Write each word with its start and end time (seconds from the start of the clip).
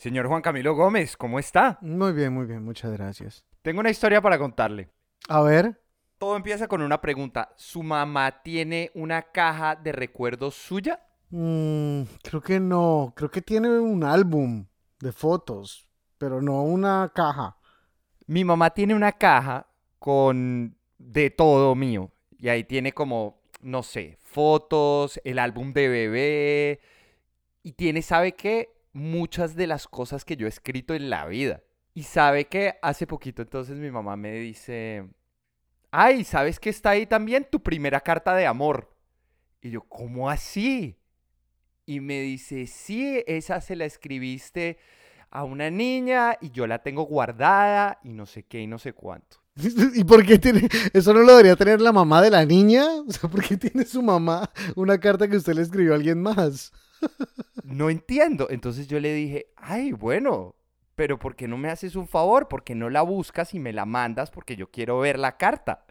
Señor 0.00 0.28
Juan 0.28 0.40
Camilo 0.40 0.74
Gómez, 0.74 1.14
¿cómo 1.14 1.38
está? 1.38 1.76
Muy 1.82 2.14
bien, 2.14 2.32
muy 2.32 2.46
bien, 2.46 2.64
muchas 2.64 2.90
gracias. 2.90 3.44
Tengo 3.60 3.80
una 3.80 3.90
historia 3.90 4.22
para 4.22 4.38
contarle. 4.38 4.88
A 5.28 5.42
ver. 5.42 5.78
Todo 6.16 6.36
empieza 6.36 6.66
con 6.68 6.80
una 6.80 7.02
pregunta. 7.02 7.52
¿Su 7.56 7.82
mamá 7.82 8.42
tiene 8.42 8.90
una 8.94 9.20
caja 9.20 9.76
de 9.76 9.92
recuerdos 9.92 10.54
suya? 10.54 11.06
Mm, 11.28 12.04
creo 12.22 12.40
que 12.40 12.58
no. 12.58 13.12
Creo 13.14 13.30
que 13.30 13.42
tiene 13.42 13.68
un 13.78 14.02
álbum 14.02 14.64
de 15.00 15.12
fotos, 15.12 15.86
pero 16.16 16.40
no 16.40 16.62
una 16.62 17.12
caja. 17.14 17.58
Mi 18.26 18.42
mamá 18.42 18.70
tiene 18.70 18.94
una 18.94 19.12
caja 19.12 19.66
con 19.98 20.78
de 20.96 21.28
todo 21.28 21.74
mío. 21.74 22.10
Y 22.38 22.48
ahí 22.48 22.64
tiene 22.64 22.92
como, 22.92 23.42
no 23.60 23.82
sé, 23.82 24.16
fotos, 24.22 25.20
el 25.24 25.38
álbum 25.38 25.74
de 25.74 25.88
bebé. 25.88 26.80
Y 27.62 27.72
tiene, 27.72 28.00
¿sabe 28.00 28.32
qué? 28.32 28.79
Muchas 28.92 29.54
de 29.54 29.66
las 29.66 29.86
cosas 29.86 30.24
que 30.24 30.36
yo 30.36 30.46
he 30.46 30.48
escrito 30.48 30.94
en 30.94 31.10
la 31.10 31.26
vida. 31.26 31.62
Y 31.94 32.04
sabe 32.04 32.46
que 32.46 32.74
hace 32.82 33.06
poquito 33.06 33.42
entonces 33.42 33.76
mi 33.78 33.90
mamá 33.90 34.16
me 34.16 34.32
dice, 34.32 35.08
ay, 35.90 36.24
¿sabes 36.24 36.60
que 36.60 36.70
está 36.70 36.90
ahí 36.90 37.06
también 37.06 37.46
tu 37.50 37.62
primera 37.62 38.00
carta 38.00 38.34
de 38.34 38.46
amor? 38.46 38.94
Y 39.60 39.70
yo, 39.70 39.82
¿cómo 39.82 40.30
así? 40.30 40.96
Y 41.86 42.00
me 42.00 42.20
dice, 42.20 42.66
sí, 42.66 43.22
esa 43.26 43.60
se 43.60 43.76
la 43.76 43.84
escribiste 43.84 44.78
a 45.30 45.44
una 45.44 45.70
niña 45.70 46.36
y 46.40 46.50
yo 46.50 46.66
la 46.66 46.82
tengo 46.82 47.02
guardada 47.04 47.98
y 48.02 48.12
no 48.12 48.26
sé 48.26 48.44
qué 48.44 48.60
y 48.60 48.66
no 48.66 48.78
sé 48.78 48.92
cuánto. 48.92 49.38
¿Y 49.94 50.04
por 50.04 50.24
qué 50.24 50.38
tiene? 50.38 50.68
¿Eso 50.92 51.12
no 51.12 51.20
lo 51.20 51.32
debería 51.32 51.56
tener 51.56 51.80
la 51.80 51.92
mamá 51.92 52.22
de 52.22 52.30
la 52.30 52.44
niña? 52.44 52.86
O 53.06 53.10
sea, 53.10 53.28
¿por 53.28 53.42
qué 53.42 53.56
tiene 53.56 53.84
su 53.84 54.02
mamá 54.02 54.50
una 54.76 54.98
carta 54.98 55.28
que 55.28 55.36
usted 55.36 55.54
le 55.54 55.62
escribió 55.62 55.92
a 55.92 55.96
alguien 55.96 56.22
más? 56.22 56.72
No 57.64 57.90
entiendo. 57.90 58.48
Entonces 58.50 58.88
yo 58.88 59.00
le 59.00 59.12
dije, 59.12 59.52
ay, 59.56 59.92
bueno, 59.92 60.54
pero 60.94 61.18
¿por 61.18 61.36
qué 61.36 61.48
no 61.48 61.56
me 61.56 61.70
haces 61.70 61.96
un 61.96 62.06
favor? 62.06 62.48
¿Por 62.48 62.64
qué 62.64 62.74
no 62.74 62.90
la 62.90 63.02
buscas 63.02 63.54
y 63.54 63.58
me 63.58 63.72
la 63.72 63.86
mandas? 63.86 64.30
Porque 64.30 64.56
yo 64.56 64.70
quiero 64.70 64.98
ver 64.98 65.18
la 65.18 65.36
carta. 65.36 65.86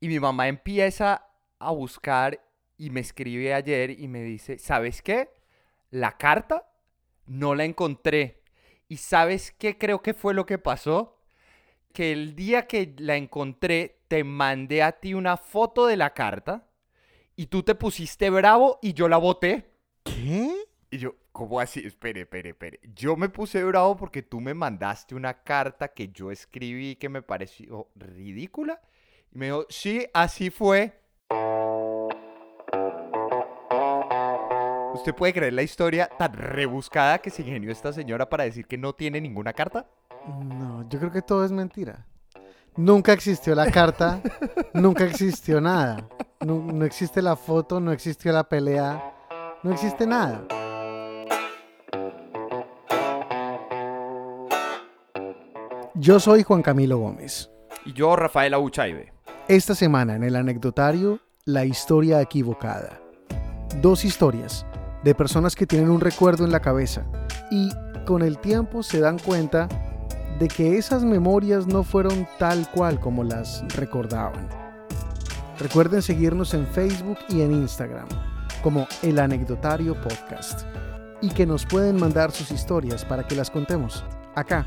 Y 0.00 0.08
mi 0.08 0.20
mamá 0.20 0.48
empieza 0.48 1.26
a 1.58 1.70
buscar 1.70 2.40
y 2.76 2.90
me 2.90 3.00
escribe 3.00 3.54
ayer 3.54 3.90
y 3.90 4.08
me 4.08 4.22
dice, 4.22 4.58
¿sabes 4.58 5.02
qué? 5.02 5.30
La 5.90 6.16
carta 6.16 6.68
no 7.26 7.54
la 7.54 7.64
encontré. 7.64 8.42
¿Y 8.88 8.98
sabes 8.98 9.52
qué 9.52 9.78
creo 9.78 10.02
que 10.02 10.14
fue 10.14 10.34
lo 10.34 10.46
que 10.46 10.58
pasó? 10.58 11.18
Que 11.92 12.12
el 12.12 12.34
día 12.34 12.66
que 12.66 12.94
la 12.98 13.16
encontré, 13.16 14.00
te 14.08 14.24
mandé 14.24 14.82
a 14.82 14.92
ti 14.92 15.14
una 15.14 15.36
foto 15.36 15.86
de 15.86 15.96
la 15.96 16.12
carta 16.12 16.68
y 17.36 17.46
tú 17.46 17.62
te 17.62 17.74
pusiste 17.74 18.30
bravo 18.30 18.78
y 18.82 18.92
yo 18.94 19.08
la 19.08 19.16
voté. 19.16 19.70
¿Qué? 20.02 20.54
Y 20.90 20.98
yo, 20.98 21.16
¿cómo 21.32 21.60
así? 21.60 21.80
Espere, 21.80 22.22
espere, 22.22 22.50
espere. 22.50 22.80
Yo 22.94 23.16
me 23.16 23.28
puse 23.28 23.64
bravo 23.64 23.96
porque 23.96 24.22
tú 24.22 24.40
me 24.40 24.54
mandaste 24.54 25.14
una 25.14 25.42
carta 25.42 25.88
que 25.88 26.08
yo 26.08 26.30
escribí 26.30 26.96
que 26.96 27.08
me 27.08 27.22
pareció 27.22 27.88
ridícula. 27.96 28.80
Y 29.32 29.38
me 29.38 29.46
dijo, 29.46 29.66
sí, 29.68 30.06
así 30.14 30.50
fue. 30.50 31.00
¿Usted 34.94 35.14
puede 35.16 35.32
creer 35.32 35.52
la 35.52 35.62
historia 35.62 36.08
tan 36.18 36.32
rebuscada 36.32 37.18
que 37.18 37.30
se 37.30 37.42
ingenió 37.42 37.72
esta 37.72 37.92
señora 37.92 38.28
para 38.30 38.44
decir 38.44 38.66
que 38.66 38.78
no 38.78 38.92
tiene 38.92 39.20
ninguna 39.20 39.52
carta? 39.52 39.90
No, 40.40 40.88
yo 40.88 41.00
creo 41.00 41.10
que 41.10 41.22
todo 41.22 41.44
es 41.44 41.50
mentira. 41.50 42.06
Nunca 42.76 43.12
existió 43.12 43.54
la 43.54 43.70
carta, 43.70 44.20
nunca 44.72 45.04
existió 45.04 45.60
nada. 45.60 46.08
No, 46.44 46.84
existe 46.84 47.22
la 47.22 47.36
foto, 47.36 47.78
no 47.78 47.92
existió 47.92 48.32
la 48.32 48.48
pelea, 48.48 49.14
no 49.62 49.72
existe 49.72 50.06
nada. 50.06 50.44
Yo 55.94 56.18
soy 56.18 56.42
Juan 56.42 56.62
Camilo 56.62 56.98
Gómez. 56.98 57.48
Y 57.86 57.92
yo, 57.92 58.16
Rafael 58.16 58.52
Abuchaibe. 58.52 59.12
Esta 59.46 59.76
semana 59.76 60.16
en 60.16 60.24
el 60.24 60.34
anecdotario, 60.34 61.20
la 61.44 61.64
historia 61.64 62.20
equivocada. 62.20 63.00
Dos 63.80 64.04
historias 64.04 64.66
de 65.04 65.14
personas 65.14 65.54
que 65.54 65.66
tienen 65.66 65.90
un 65.90 66.00
recuerdo 66.00 66.44
en 66.44 66.50
la 66.50 66.60
cabeza 66.60 67.06
y 67.52 67.70
con 68.04 68.22
el 68.22 68.38
tiempo 68.38 68.82
se 68.82 68.98
dan 68.98 69.18
cuenta 69.18 69.68
de 70.38 70.48
que 70.48 70.78
esas 70.78 71.04
memorias 71.04 71.66
no 71.66 71.82
fueron 71.82 72.26
tal 72.38 72.70
cual 72.70 72.98
como 73.00 73.24
las 73.24 73.62
recordaban. 73.76 74.48
Recuerden 75.58 76.00
seguirnos 76.02 76.52
en 76.54 76.66
Facebook 76.66 77.18
y 77.28 77.42
en 77.42 77.52
Instagram 77.52 78.08
como 78.62 78.86
El 79.02 79.18
Anecdotario 79.18 80.00
Podcast 80.00 80.62
y 81.20 81.28
que 81.30 81.44
nos 81.46 81.64
pueden 81.64 81.96
mandar 81.96 82.32
sus 82.32 82.50
historias 82.50 83.04
para 83.04 83.24
que 83.26 83.36
las 83.36 83.50
contemos 83.50 84.04
acá 84.34 84.66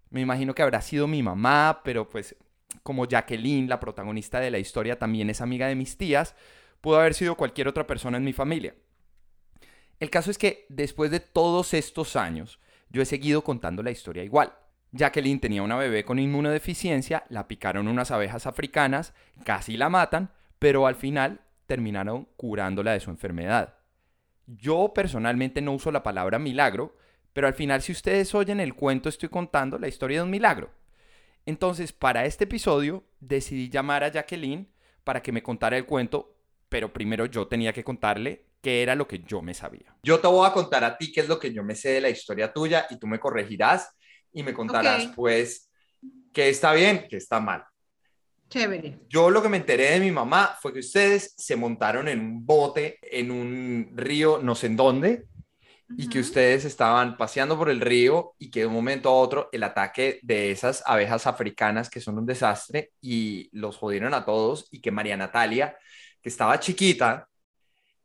Me 0.09 0.23
imagino 0.23 0.55
que 0.55 0.63
habrá 0.63 0.81
sido 0.81 1.07
mi 1.07 1.23
mamá, 1.23 1.83
pero 1.85 2.09
pues 2.09 2.35
como 2.83 3.07
Jacqueline, 3.07 3.69
la 3.69 3.81
protagonista 3.81 4.41
de 4.41 4.51
la 4.51 4.59
historia, 4.59 4.99
también 4.99 5.31
es 5.31 5.41
amiga 5.41 5.67
de 5.67 5.75
mis 5.75 5.97
tías, 5.97 6.35
pudo 6.81 6.99
haber 7.01 7.15
sido 7.15 7.37
cualquier 7.37 7.69
otra 7.69 7.87
persona 7.87 8.17
en 8.17 8.25
mi 8.25 8.33
familia. 8.33 8.75
El 10.01 10.11
caso 10.11 10.31
es 10.31 10.39
que 10.39 10.67
después 10.69 11.11
de 11.11 11.21
todos 11.21 11.75
estos 11.75 12.17
años, 12.17 12.61
yo 12.91 13.03
he 13.03 13.07
seguido 13.07 13.43
contando 13.43 13.83
la 13.83 13.91
historia 13.91 14.23
igual. 14.23 14.53
Jacqueline 14.93 15.41
tenía 15.41 15.63
una 15.63 15.77
bebé 15.77 16.05
con 16.05 16.19
inmunodeficiencia, 16.19 17.25
la 17.29 17.49
picaron 17.49 17.89
unas 17.89 18.11
abejas 18.11 18.47
africanas, 18.47 19.13
casi 19.45 19.77
la 19.77 19.89
matan, 19.89 20.31
pero 20.59 20.87
al 20.87 20.95
final 20.95 21.41
terminaron 21.67 22.27
curándola 22.37 22.93
de 22.93 23.01
su 23.01 23.11
enfermedad. 23.11 23.75
Yo 24.47 24.93
personalmente 24.95 25.61
no 25.61 25.75
uso 25.75 25.93
la 25.93 26.03
palabra 26.03 26.39
milagro, 26.39 26.97
pero 27.35 27.47
al 27.47 27.55
final 27.55 27.83
si 27.83 27.93
ustedes 27.93 28.35
oyen 28.35 28.61
el 28.61 28.75
cuento 28.75 29.09
estoy 29.09 29.29
contando 29.29 29.79
la 29.79 29.89
historia 29.89 30.19
de 30.19 30.25
un 30.25 30.31
milagro. 30.31 30.71
Entonces, 31.49 31.95
para 31.95 32.27
este 32.27 32.45
episodio 32.45 33.05
decidí 33.21 33.71
llamar 33.71 34.05
a 34.05 34.13
Jacqueline 34.13 34.69
para 35.03 35.23
que 35.23 35.33
me 35.33 35.43
contara 35.43 35.79
el 35.79 35.87
cuento, 35.87 36.37
pero 36.69 36.93
primero 36.93 37.25
yo 37.25 37.47
tenía 37.47 37.73
que 37.73 37.83
contarle 37.83 38.45
qué 38.61 38.83
era 38.83 38.95
lo 38.95 39.09
que 39.09 39.21
yo 39.21 39.41
me 39.41 39.55
sabía. 39.55 39.97
Yo 40.03 40.21
te 40.21 40.27
voy 40.27 40.47
a 40.47 40.53
contar 40.53 40.85
a 40.85 40.99
ti 40.99 41.11
qué 41.11 41.23
es 41.23 41.29
lo 41.29 41.39
que 41.39 41.51
yo 41.51 41.65
me 41.65 41.75
sé 41.75 41.89
de 41.89 42.03
la 42.03 42.11
historia 42.11 42.53
tuya 42.53 42.87
y 42.91 42.99
tú 42.99 43.07
me 43.07 43.19
corregirás 43.19 43.89
y 44.31 44.43
me 44.43 44.53
contarás 44.53 45.07
pues 45.17 45.71
qué 46.35 46.51
está 46.51 46.75
bien, 46.75 47.07
qué 47.09 47.17
está 47.17 47.41
mal. 47.41 47.65
Chévere. 48.51 48.99
Yo 49.09 49.31
lo 49.31 49.41
que 49.41 49.49
me 49.49 49.57
enteré 49.57 49.93
de 49.93 50.01
mi 50.01 50.11
mamá 50.11 50.55
fue 50.61 50.75
que 50.75 50.81
ustedes 50.81 51.33
se 51.35 51.57
montaron 51.57 52.09
en 52.09 52.21
un 52.21 52.45
bote 52.45 52.99
en 53.01 53.31
un 53.31 53.93
río, 53.95 54.39
no 54.43 54.55
sé 54.55 54.67
en 54.67 54.77
dónde, 54.77 55.25
y 55.97 56.09
que 56.09 56.21
ustedes 56.21 56.65
estaban 56.65 57.17
paseando 57.17 57.57
por 57.57 57.71
el 57.71 57.81
río 57.81 58.35
y 58.39 58.51
que 58.51 58.61
de 58.61 58.67
un 58.67 58.75
momento 58.75 59.09
a 59.09 59.15
otro 59.15 59.49
el 59.53 59.63
ataque 59.63 60.21
de 60.23 60.51
esas 60.51 60.83
abejas 60.87 61.27
africanas 61.27 61.89
que 61.89 62.01
son 62.01 62.19
un 62.19 62.27
desastre 62.27 62.91
y 63.01 63.49
los 63.53 63.77
jodieron 63.77 64.13
a 64.15 64.25
todos 64.25 64.69
y 64.71 64.81
que 64.81 64.91
María 64.91 65.17
Natalia, 65.17 65.77
que 66.21 66.29
estaba 66.29 66.61
chiquita, 66.61 67.29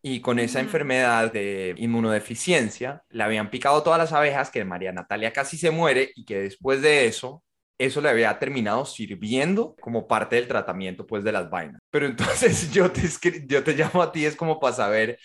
y 0.06 0.20
con 0.20 0.38
esa 0.38 0.60
enfermedad 0.60 1.32
de 1.32 1.76
inmunodeficiencia 1.78 3.02
le 3.10 3.24
habían 3.24 3.50
picado 3.50 3.82
todas 3.84 3.98
las 3.98 4.12
abejas, 4.12 4.52
que 4.52 4.66
María 4.66 4.92
Natalia 4.92 5.32
casi 5.32 5.58
se 5.58 5.72
muere 5.72 6.12
y 6.16 6.26
que 6.26 6.42
después 6.42 6.82
de 6.82 7.08
eso, 7.08 7.42
eso 7.78 8.02
le 8.02 8.10
había 8.10 8.38
terminado 8.38 8.86
sirviendo 8.86 9.78
como 9.80 10.06
parte 10.06 10.36
del 10.36 10.50
tratamiento 10.50 11.08
pues 11.08 11.24
de 11.24 11.32
las 11.32 11.50
vainas. 11.50 11.82
Pero 11.90 12.06
entonces 12.06 12.70
yo 12.74 12.92
te, 12.92 13.02
yo 13.48 13.64
te 13.64 13.76
llamo 13.76 14.02
a 14.02 14.12
ti 14.12 14.26
es 14.26 14.36
como 14.36 14.60
para 14.60 14.76
saber 14.76 15.20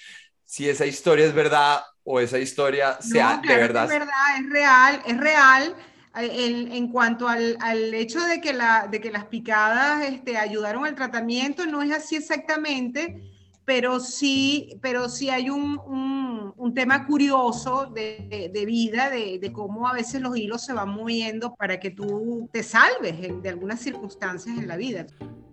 si 0.44 0.69
esa 0.69 0.87
historia 0.87 1.26
es 1.26 1.34
verdad 1.34 1.81
o 2.10 2.20
esa 2.20 2.38
historia 2.38 2.96
sea 3.02 3.38
de 3.46 3.55
verdad. 3.55 3.84
Es 3.84 3.90
verdad, 3.90 4.38
es 4.38 4.50
real, 4.50 5.02
es 5.06 5.16
real. 5.19 5.75
En, 6.14 6.72
en 6.72 6.90
cuanto 6.90 7.28
al, 7.28 7.58
al, 7.60 7.93
hecho 7.93 8.20
de 8.20 8.40
que, 8.40 8.55
la, 8.55 8.88
de 8.90 8.99
que 8.99 9.10
las 9.10 9.26
picadas 9.26 10.05
este, 10.05 10.38
ayudaron 10.38 10.87
al 10.87 10.94
tratamiento, 10.94 11.66
no 11.66 11.82
es 11.82 11.93
así 11.93 12.16
exactamente, 12.16 13.20
pero 13.66 14.00
sí, 14.00 14.78
pero 14.81 15.10
sí 15.10 15.28
hay 15.28 15.50
un, 15.50 15.78
un, 15.87 16.55
un 16.56 16.75
tema 16.75 17.06
curioso 17.06 17.87
de, 17.94 18.50
de 18.52 18.66
vida, 18.66 19.10
de, 19.10 19.38
de, 19.38 19.52
cómo 19.52 19.87
a 19.87 19.93
veces 19.93 20.22
los 20.22 20.37
hilos 20.37 20.64
se 20.64 20.72
van 20.72 20.88
moviendo 20.88 21.55
para 21.55 21.78
que 21.78 21.90
tú 21.90 22.49
te 22.52 22.62
salves 22.62 23.43
de 23.43 23.49
algunas 23.49 23.81
circunstancias 23.81 24.56
en 24.56 24.66
la 24.66 24.76
vida. 24.76 25.06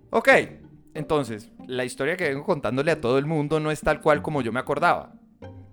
Ok, 0.09 0.29
entonces, 0.93 1.51
la 1.67 1.83
historia 1.83 2.15
que 2.15 2.29
vengo 2.29 2.45
contándole 2.45 2.91
a 2.91 3.01
todo 3.01 3.19
el 3.19 3.25
mundo 3.25 3.59
no 3.59 3.69
es 3.69 3.81
tal 3.81 3.99
cual 4.01 4.21
como 4.21 4.41
yo 4.41 4.53
me 4.53 4.61
acordaba. 4.61 5.13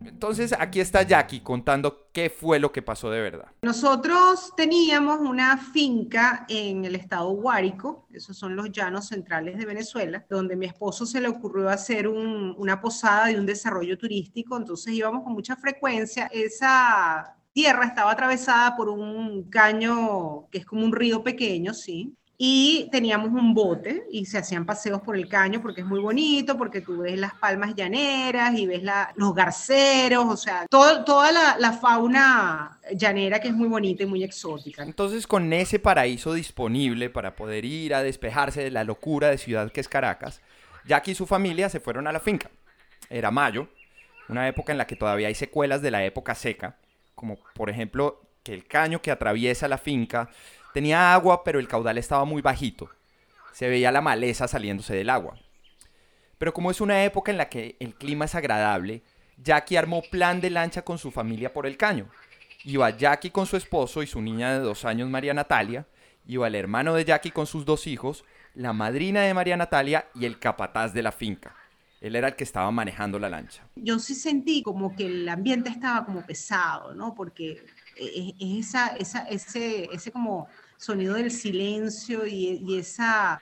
Entonces, 0.06 0.54
aquí 0.58 0.80
está 0.80 1.02
Jackie 1.02 1.40
contando 1.40 2.08
qué 2.12 2.30
fue 2.30 2.58
lo 2.58 2.72
que 2.72 2.82
pasó 2.82 3.10
de 3.10 3.20
verdad. 3.20 3.46
Nosotros 3.62 4.52
teníamos 4.56 5.20
una 5.20 5.56
finca 5.56 6.46
en 6.48 6.84
el 6.84 6.94
estado 6.94 7.30
Guárico, 7.30 8.06
esos 8.12 8.36
son 8.36 8.56
los 8.56 8.70
llanos 8.70 9.08
centrales 9.08 9.58
de 9.58 9.66
Venezuela, 9.66 10.24
donde 10.28 10.56
mi 10.56 10.66
esposo 10.66 11.06
se 11.06 11.20
le 11.20 11.28
ocurrió 11.28 11.68
hacer 11.68 12.08
un, 12.08 12.54
una 12.58 12.80
posada 12.80 13.30
y 13.30 13.36
un 13.36 13.46
desarrollo 13.46 13.96
turístico, 13.98 14.56
entonces 14.56 14.92
íbamos 14.94 15.22
con 15.22 15.32
mucha 15.32 15.56
frecuencia. 15.56 16.28
Esa 16.32 17.36
tierra 17.52 17.86
estaba 17.86 18.12
atravesada 18.12 18.76
por 18.76 18.88
un 18.88 19.48
caño 19.50 20.48
que 20.50 20.58
es 20.58 20.66
como 20.66 20.84
un 20.84 20.92
río 20.92 21.22
pequeño, 21.22 21.74
sí, 21.74 22.16
y 22.44 22.88
teníamos 22.90 23.28
un 23.28 23.54
bote 23.54 24.02
y 24.10 24.26
se 24.26 24.36
hacían 24.36 24.66
paseos 24.66 25.00
por 25.00 25.16
el 25.16 25.28
caño 25.28 25.62
porque 25.62 25.82
es 25.82 25.86
muy 25.86 26.00
bonito, 26.00 26.58
porque 26.58 26.80
tú 26.80 27.02
ves 27.02 27.16
las 27.16 27.34
palmas 27.34 27.76
llaneras 27.76 28.58
y 28.58 28.66
ves 28.66 28.82
la, 28.82 29.12
los 29.14 29.32
garceros, 29.32 30.24
o 30.26 30.36
sea, 30.36 30.66
todo, 30.68 31.04
toda 31.04 31.30
la, 31.30 31.72
fauna 31.74 32.80
llanera 32.96 33.38
que 33.38 33.46
es 33.46 33.54
muy 33.54 33.68
bonita 33.68 34.02
y 34.02 34.06
muy 34.06 34.24
exótica. 34.24 34.82
Entonces, 34.82 35.28
con 35.28 35.52
ese 35.52 35.78
paraíso 35.78 36.34
disponible 36.34 37.10
para 37.10 37.36
poder 37.36 37.64
ir 37.64 37.94
a 37.94 38.02
despejarse 38.02 38.60
de 38.60 38.72
la 38.72 38.82
locura 38.82 39.28
de 39.28 39.38
ciudad 39.38 39.70
que 39.70 39.80
es 39.80 39.86
Caracas, 39.86 40.40
Jackie 40.84 41.12
y 41.12 41.14
su 41.14 41.28
familia 41.28 41.68
se 41.68 41.78
fueron 41.78 42.08
a 42.08 42.12
la 42.12 42.18
finca. 42.18 42.50
Era 43.08 43.30
mayo, 43.30 43.68
una 44.28 44.48
época 44.48 44.72
en 44.72 44.78
la 44.78 44.88
que 44.88 44.96
todavía 44.96 45.28
hay 45.28 45.36
secuelas 45.36 45.80
de 45.80 45.92
la 45.92 46.04
época 46.04 46.34
seca, 46.34 46.76
como 47.14 47.38
por 47.54 47.70
ejemplo 47.70 48.20
que 48.42 48.52
el 48.52 48.66
caño 48.66 49.00
que 49.00 49.12
atraviesa 49.12 49.68
la 49.68 49.78
finca 49.78 50.28
Tenía 50.72 51.12
agua, 51.12 51.44
pero 51.44 51.58
el 51.58 51.68
caudal 51.68 51.98
estaba 51.98 52.24
muy 52.24 52.40
bajito. 52.40 52.90
Se 53.52 53.68
veía 53.68 53.92
la 53.92 54.00
maleza 54.00 54.48
saliéndose 54.48 54.94
del 54.94 55.10
agua. 55.10 55.36
Pero 56.38 56.54
como 56.54 56.70
es 56.70 56.80
una 56.80 57.04
época 57.04 57.30
en 57.30 57.38
la 57.38 57.48
que 57.48 57.76
el 57.78 57.94
clima 57.94 58.24
es 58.24 58.34
agradable, 58.34 59.02
Jackie 59.36 59.76
armó 59.76 60.02
plan 60.02 60.40
de 60.40 60.50
lancha 60.50 60.82
con 60.82 60.98
su 60.98 61.10
familia 61.10 61.52
por 61.52 61.66
el 61.66 61.76
caño. 61.76 62.08
Iba 62.64 62.90
Jackie 62.90 63.30
con 63.30 63.46
su 63.46 63.56
esposo 63.56 64.02
y 64.02 64.06
su 64.06 64.20
niña 64.22 64.52
de 64.52 64.60
dos 64.60 64.84
años, 64.84 65.10
María 65.10 65.34
Natalia. 65.34 65.86
Iba 66.26 66.46
el 66.46 66.54
hermano 66.54 66.94
de 66.94 67.04
Jackie 67.04 67.32
con 67.32 67.46
sus 67.46 67.64
dos 67.64 67.86
hijos, 67.86 68.24
la 68.54 68.72
madrina 68.72 69.22
de 69.22 69.34
María 69.34 69.56
Natalia 69.56 70.06
y 70.14 70.24
el 70.24 70.38
capataz 70.38 70.94
de 70.94 71.02
la 71.02 71.12
finca. 71.12 71.54
Él 72.00 72.16
era 72.16 72.28
el 72.28 72.34
que 72.34 72.44
estaba 72.44 72.70
manejando 72.70 73.18
la 73.18 73.28
lancha. 73.28 73.64
Yo 73.76 73.98
sí 74.00 74.14
sentí 74.14 74.62
como 74.62 74.96
que 74.96 75.06
el 75.06 75.28
ambiente 75.28 75.70
estaba 75.70 76.04
como 76.04 76.26
pesado, 76.26 76.94
¿no? 76.94 77.14
Porque 77.14 77.64
es 77.96 78.34
esa, 78.40 78.88
esa, 78.96 79.28
ese, 79.28 79.88
ese 79.92 80.10
como 80.10 80.48
sonido 80.82 81.14
del 81.14 81.30
silencio 81.30 82.26
y, 82.26 82.76
esa... 82.76 83.40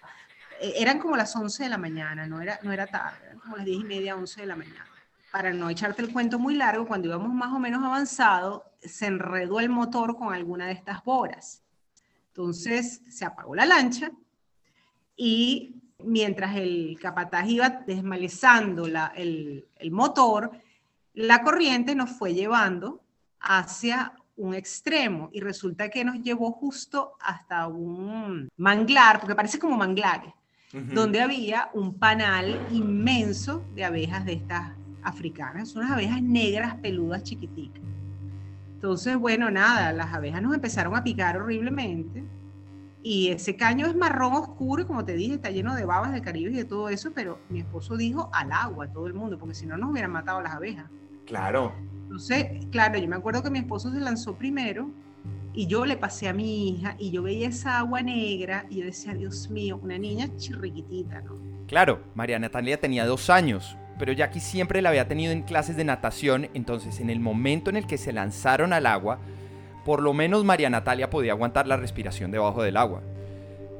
E, 0.61 0.75
eran 0.77 0.99
como 0.99 1.17
las 1.17 1.35
11 1.35 1.65
de 1.65 1.69
la 1.71 1.79
mañana, 1.79 2.27
no 2.27 2.41
era, 2.41 2.61
no 2.63 2.71
era 2.71 2.87
tarde, 2.87 3.19
eran 3.25 3.39
como 3.39 3.57
las 3.57 3.65
10 3.65 3.81
y 3.81 3.85
media, 3.85 4.17
11 4.17 4.43
de 4.43 4.47
la 4.47 4.57
mañana. 4.57 4.87
Para 5.33 5.53
no 5.53 5.71
echarte 5.71 6.03
el 6.03 6.13
cuento 6.13 6.39
muy 6.39 6.55
largo, 6.55 6.87
cuando 6.87 7.09
íbamos 7.09 7.33
más 7.33 7.53
o 7.53 7.59
menos 7.59 7.83
avanzado, 7.83 8.71
se 8.83 9.07
enredó 9.07 9.59
el 9.59 9.71
motor 9.71 10.17
con 10.17 10.35
alguna 10.35 10.67
de 10.67 10.73
estas 10.73 11.03
boras. 11.03 11.63
Entonces 12.29 13.03
se 13.09 13.25
apagó 13.25 13.55
la 13.55 13.65
lancha 13.65 14.11
y 15.17 15.77
mientras 15.99 16.57
el 16.57 16.99
capataz 17.01 17.49
iba 17.49 17.69
desmalezando 17.71 18.87
la, 18.87 19.13
el, 19.17 19.67
el 19.77 19.91
motor, 19.91 20.51
la 21.15 21.43
corriente 21.43 21.95
nos 21.95 22.11
fue 22.11 22.35
llevando 22.35 23.03
hacia 23.41 24.13
un 24.41 24.55
extremo 24.55 25.29
y 25.33 25.41
resulta 25.41 25.91
que 25.91 26.05
nos 26.05 26.21
llevó 26.23 26.51
justo 26.53 27.13
hasta 27.21 27.67
un 27.69 28.49
manglar, 28.57 29.21
porque 29.21 29.35
parece 29.35 29.59
como 29.59 29.77
manglares, 29.77 30.33
donde 30.95 31.21
había 31.21 31.69
un 31.75 31.95
panal 31.95 32.67
inmenso 32.71 33.65
de 33.75 33.85
abejas 33.85 34.25
de 34.25 34.35
estas 34.35 34.73
africanas, 35.03 35.69
son 35.69 35.83
unas 35.83 35.93
abejas 35.93 36.23
negras 36.23 36.77
peludas 36.77 37.23
chiquiticas. 37.23 37.83
Entonces, 38.75 39.17
bueno, 39.17 39.51
nada, 39.51 39.93
las 39.93 40.15
abejas 40.15 40.41
nos 40.41 40.55
empezaron 40.55 40.97
a 40.97 41.05
picar 41.05 41.37
horriblemente 41.37 42.25
y 43.03 43.29
ese 43.29 43.57
caño 43.57 43.87
es 43.87 43.95
marrón 43.95 44.33
oscuro, 44.35 44.87
como 44.87 45.05
te 45.05 45.15
dije, 45.15 45.35
está 45.35 45.51
lleno 45.51 45.75
de 45.75 45.85
babas 45.85 46.13
de 46.13 46.23
Caribe 46.23 46.51
y 46.53 46.57
de 46.57 46.65
todo 46.65 46.89
eso, 46.89 47.11
pero 47.15 47.41
mi 47.51 47.61
esposo 47.61 47.97
dijo 47.97 48.31
al 48.33 48.53
agua, 48.53 48.87
a 48.87 48.93
todo 48.93 49.07
el 49.07 49.13
mundo, 49.13 49.39
porque 49.39 49.55
si 49.55 49.67
no 49.67 49.77
nos 49.77 49.91
hubieran 49.91 50.13
matado 50.13 50.41
las 50.41 50.55
abejas. 50.55 50.87
Claro. 51.27 51.75
Entonces, 52.11 52.67
claro, 52.73 52.99
yo 52.99 53.07
me 53.07 53.15
acuerdo 53.15 53.41
que 53.41 53.51
mi 53.51 53.61
esposo 53.61 53.93
se 53.93 54.01
lanzó 54.01 54.35
primero 54.35 54.91
y 55.55 55.69
yo 55.69 55.87
le 55.87 55.97
pasé 55.97 56.27
a 56.27 56.33
mi 56.33 56.69
hija 56.69 56.97
y 56.99 57.13
yo 57.13 57.23
veía 57.23 57.47
esa 57.47 57.79
agua 57.79 58.03
negra 58.03 58.67
y 58.69 58.81
yo 58.81 58.85
decía, 58.85 59.15
Dios 59.15 59.49
mío, 59.49 59.79
una 59.81 59.97
niña 59.97 60.29
chirriquitita, 60.37 61.21
¿no? 61.21 61.37
Claro, 61.69 62.01
María 62.17 62.41
Natalia 62.41 62.81
tenía 62.81 63.07
dos 63.07 63.31
años, 63.31 63.77
pero 63.97 64.13
Jackie 64.13 64.41
siempre 64.41 64.83
la 64.83 64.89
había 64.89 65.07
tenido 65.07 65.33
en 65.33 65.43
clases 65.43 65.77
de 65.77 65.85
natación, 65.85 66.49
entonces 66.53 66.99
en 66.99 67.11
el 67.11 67.21
momento 67.21 67.71
en 67.71 67.77
el 67.77 67.87
que 67.87 67.97
se 67.97 68.13
lanzaron 68.13 68.73
al 68.73 68.87
agua, 68.87 69.21
por 69.85 70.03
lo 70.03 70.13
menos 70.13 70.45
María 70.45 70.69
Natalia 70.69 71.11
podía 71.11 71.31
aguantar 71.31 71.69
la 71.69 71.77
respiración 71.77 72.33
debajo 72.33 72.65
del 72.65 72.77
agua. 72.77 73.03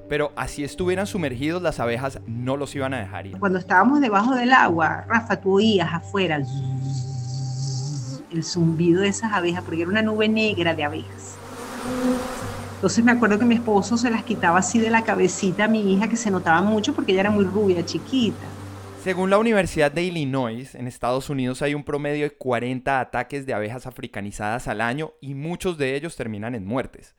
Pero 0.09 0.31
así 0.37 0.63
estuvieran 0.63 1.09
sumergidos, 1.09 1.63
las 1.63 1.81
abejas 1.81 2.21
no 2.29 2.57
los 2.57 2.77
iban 2.77 2.95
a 2.95 3.01
dejar 3.01 3.27
ir. 3.27 3.39
Cuando 3.41 3.59
estábamos 3.59 4.01
debajo 4.01 4.37
del 4.37 4.53
agua, 4.53 5.05
Rafa, 5.09 5.41
tú 5.41 5.57
oías 5.57 5.93
afuera 5.93 6.39
el 8.33 8.45
zumbido 8.45 9.03
de 9.03 9.09
esas 9.09 9.33
abejas, 9.33 9.63
porque 9.65 9.83
era 9.83 9.91
una 9.91 10.03
nube 10.03 10.29
negra 10.29 10.75
de 10.75 10.85
abejas. 10.85 11.37
Entonces 12.75 13.05
me 13.05 13.13
acuerdo 13.13 13.39
que 13.39 13.45
mi 13.45 13.57
esposo 13.57 13.97
se 13.97 14.11
las 14.11 14.25
quitaba 14.25 14.59
así 14.59 14.79
de 14.79 14.91
la 14.91 15.05
cabecita 15.05 15.65
a 15.65 15.69
mi 15.69 15.93
hija, 15.93 16.09
que 16.09 16.17
se 16.17 16.31
notaba 16.31 16.63
mucho 16.63 16.95
porque 16.95 17.13
ella 17.13 17.21
era 17.21 17.31
muy 17.31 17.45
rubia, 17.45 17.85
chiquita. 17.85 18.47
Según 19.03 19.31
la 19.31 19.39
Universidad 19.39 19.91
de 19.91 20.03
Illinois, 20.03 20.75
en 20.75 20.87
Estados 20.87 21.31
Unidos 21.31 21.63
hay 21.63 21.75
un 21.75 21.85
promedio 21.85 22.25
de 22.25 22.37
40 22.37 23.01
ataques 23.01 23.47
de 23.47 23.55
abejas 23.55 23.87
africanizadas 23.87 24.69
al 24.69 24.81
año 24.81 25.13
y 25.21 25.35
muchos 25.35 25.79
de 25.79 25.97
ellos 25.97 26.17
terminan 26.17 26.55
en 26.55 26.67
muertes. 26.67 27.15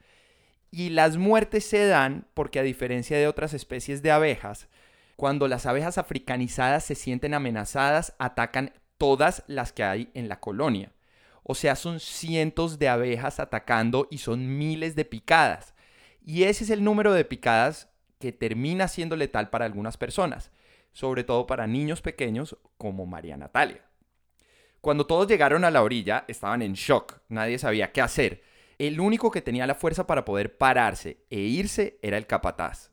Y 0.70 0.89
las 0.89 1.18
muertes 1.18 1.65
se 1.65 1.86
dan 1.86 2.27
porque 2.34 2.60
a 2.60 2.63
diferencia 2.63 3.18
de 3.18 3.27
otras 3.27 3.53
especies 3.53 4.01
de 4.01 4.12
abejas, 4.12 4.68
cuando 5.15 5.48
las 5.48 5.65
abejas 5.65 5.98
africanizadas 5.98 6.86
se 6.86 6.96
sienten 6.96 7.34
amenazadas, 7.34 8.15
atacan 8.20 8.74
todas 8.98 9.44
las 9.48 9.74
que 9.74 9.84
hay 9.84 10.10
en 10.13 10.30
la 10.30 10.39
colonia. 10.39 10.91
O 11.43 11.55
sea, 11.55 11.75
son 11.75 12.00
cientos 12.00 12.79
de 12.79 12.89
abejas 12.89 13.39
atacando 13.39 14.07
y 14.12 14.19
son 14.19 14.57
miles 14.57 14.95
de 14.95 15.05
picadas. 15.05 15.74
Y 16.24 16.43
ese 16.43 16.63
es 16.63 16.69
el 16.69 16.83
número 16.83 17.13
de 17.13 17.25
picadas 17.25 17.89
que 18.19 18.31
termina 18.31 18.88
siendo 18.88 19.15
letal 19.15 19.50
para 19.50 19.65
algunas 19.65 19.98
personas, 19.98 20.51
sobre 20.91 21.24
todo 21.24 21.48
para 21.48 21.67
niños 21.67 22.01
pequeños 22.01 22.57
como 22.77 23.05
María 23.05 23.38
Natalia. 23.38 23.83
Cuando 24.81 25.05
todos 25.05 25.27
llegaron 25.27 25.63
a 25.63 25.71
la 25.71 25.83
orilla, 25.83 26.25
estaban 26.27 26.62
en 26.62 26.74
shock, 26.74 27.19
nadie 27.29 27.60
sabía 27.60 27.91
qué 27.91 28.01
hacer. 28.01 28.43
El 28.79 29.00
único 29.00 29.29
que 29.29 29.41
tenía 29.41 29.67
la 29.67 29.75
fuerza 29.75 30.07
para 30.07 30.25
poder 30.25 30.57
pararse 30.57 31.24
e 31.29 31.39
irse 31.39 32.00
era 32.01 32.17
el 32.17 32.25
capataz. 32.25 32.91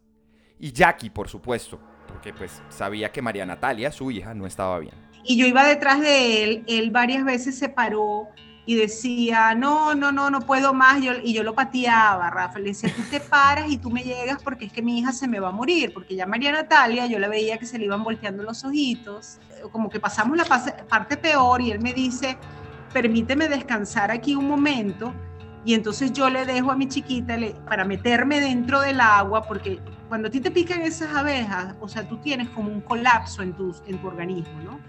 Y 0.59 0.73
Jackie, 0.73 1.09
por 1.09 1.29
supuesto, 1.29 1.81
porque 2.07 2.35
pues 2.35 2.63
sabía 2.69 3.11
que 3.11 3.23
María 3.23 3.47
Natalia, 3.47 3.91
su 3.93 4.11
hija, 4.11 4.35
no 4.35 4.47
estaba 4.47 4.79
bien. 4.81 5.08
Y 5.31 5.37
yo 5.37 5.47
iba 5.47 5.63
detrás 5.63 6.01
de 6.01 6.43
él, 6.43 6.65
él 6.67 6.91
varias 6.91 7.23
veces 7.23 7.59
se 7.59 7.69
paró 7.69 8.31
y 8.65 8.77
decía, 8.77 9.55
no, 9.55 9.95
no, 9.95 10.11
no, 10.11 10.31
no 10.31 10.41
puedo 10.41 10.73
más, 10.73 11.03
yo, 11.03 11.13
y 11.23 11.35
yo 11.35 11.43
lo 11.43 11.55
pateaba, 11.55 12.31
Rafa, 12.31 12.59
le 12.59 12.69
decía, 12.71 12.91
tú 12.97 13.03
te 13.11 13.21
paras 13.21 13.71
y 13.71 13.77
tú 13.77 13.91
me 13.91 14.03
llegas 14.03 14.43
porque 14.43 14.65
es 14.65 14.73
que 14.73 14.81
mi 14.81 14.99
hija 14.99 15.13
se 15.13 15.29
me 15.29 15.39
va 15.39 15.49
a 15.49 15.53
morir, 15.53 15.93
porque 15.93 16.17
ya 16.17 16.25
María 16.25 16.51
Natalia, 16.51 17.05
yo 17.07 17.19
la 17.19 17.29
veía 17.29 17.59
que 17.59 17.67
se 17.67 17.79
le 17.79 17.85
iban 17.85 18.03
volteando 18.05 18.43
los 18.43 18.65
ojitos, 18.65 19.39
como 19.71 19.91
que 19.91 20.01
pasamos 20.01 20.35
la 20.35 20.47
parte 20.89 21.19
peor 21.19 21.61
y 21.61 21.73
él 21.73 21.81
me 21.81 21.93
dice, 21.93 22.39
permíteme 22.95 23.51
descansar 23.51 24.11
aquí 24.11 24.35
un 24.35 24.49
momento, 24.49 25.13
y 25.63 25.75
entonces 25.75 26.11
yo 26.15 26.31
le 26.31 26.47
dejo 26.47 26.71
a 26.71 26.77
mi 26.77 26.89
chiquita 26.89 27.37
para 27.67 27.85
meterme 27.85 28.41
dentro 28.41 28.81
del 28.81 28.99
agua, 28.99 29.43
porque 29.43 29.79
cuando 30.09 30.29
a 30.29 30.31
ti 30.31 30.41
te 30.41 30.51
pican 30.51 30.81
esas 30.81 31.15
abejas, 31.15 31.75
o 31.81 31.89
sea, 31.89 32.09
tú 32.09 32.17
tienes 32.17 32.49
como 32.51 32.73
un 32.73 32.81
colapso 32.81 33.43
en 33.43 33.53
tu, 33.53 33.77
en 33.87 34.01
tu 34.01 34.07
organismo, 34.07 34.61
¿no? 34.63 34.81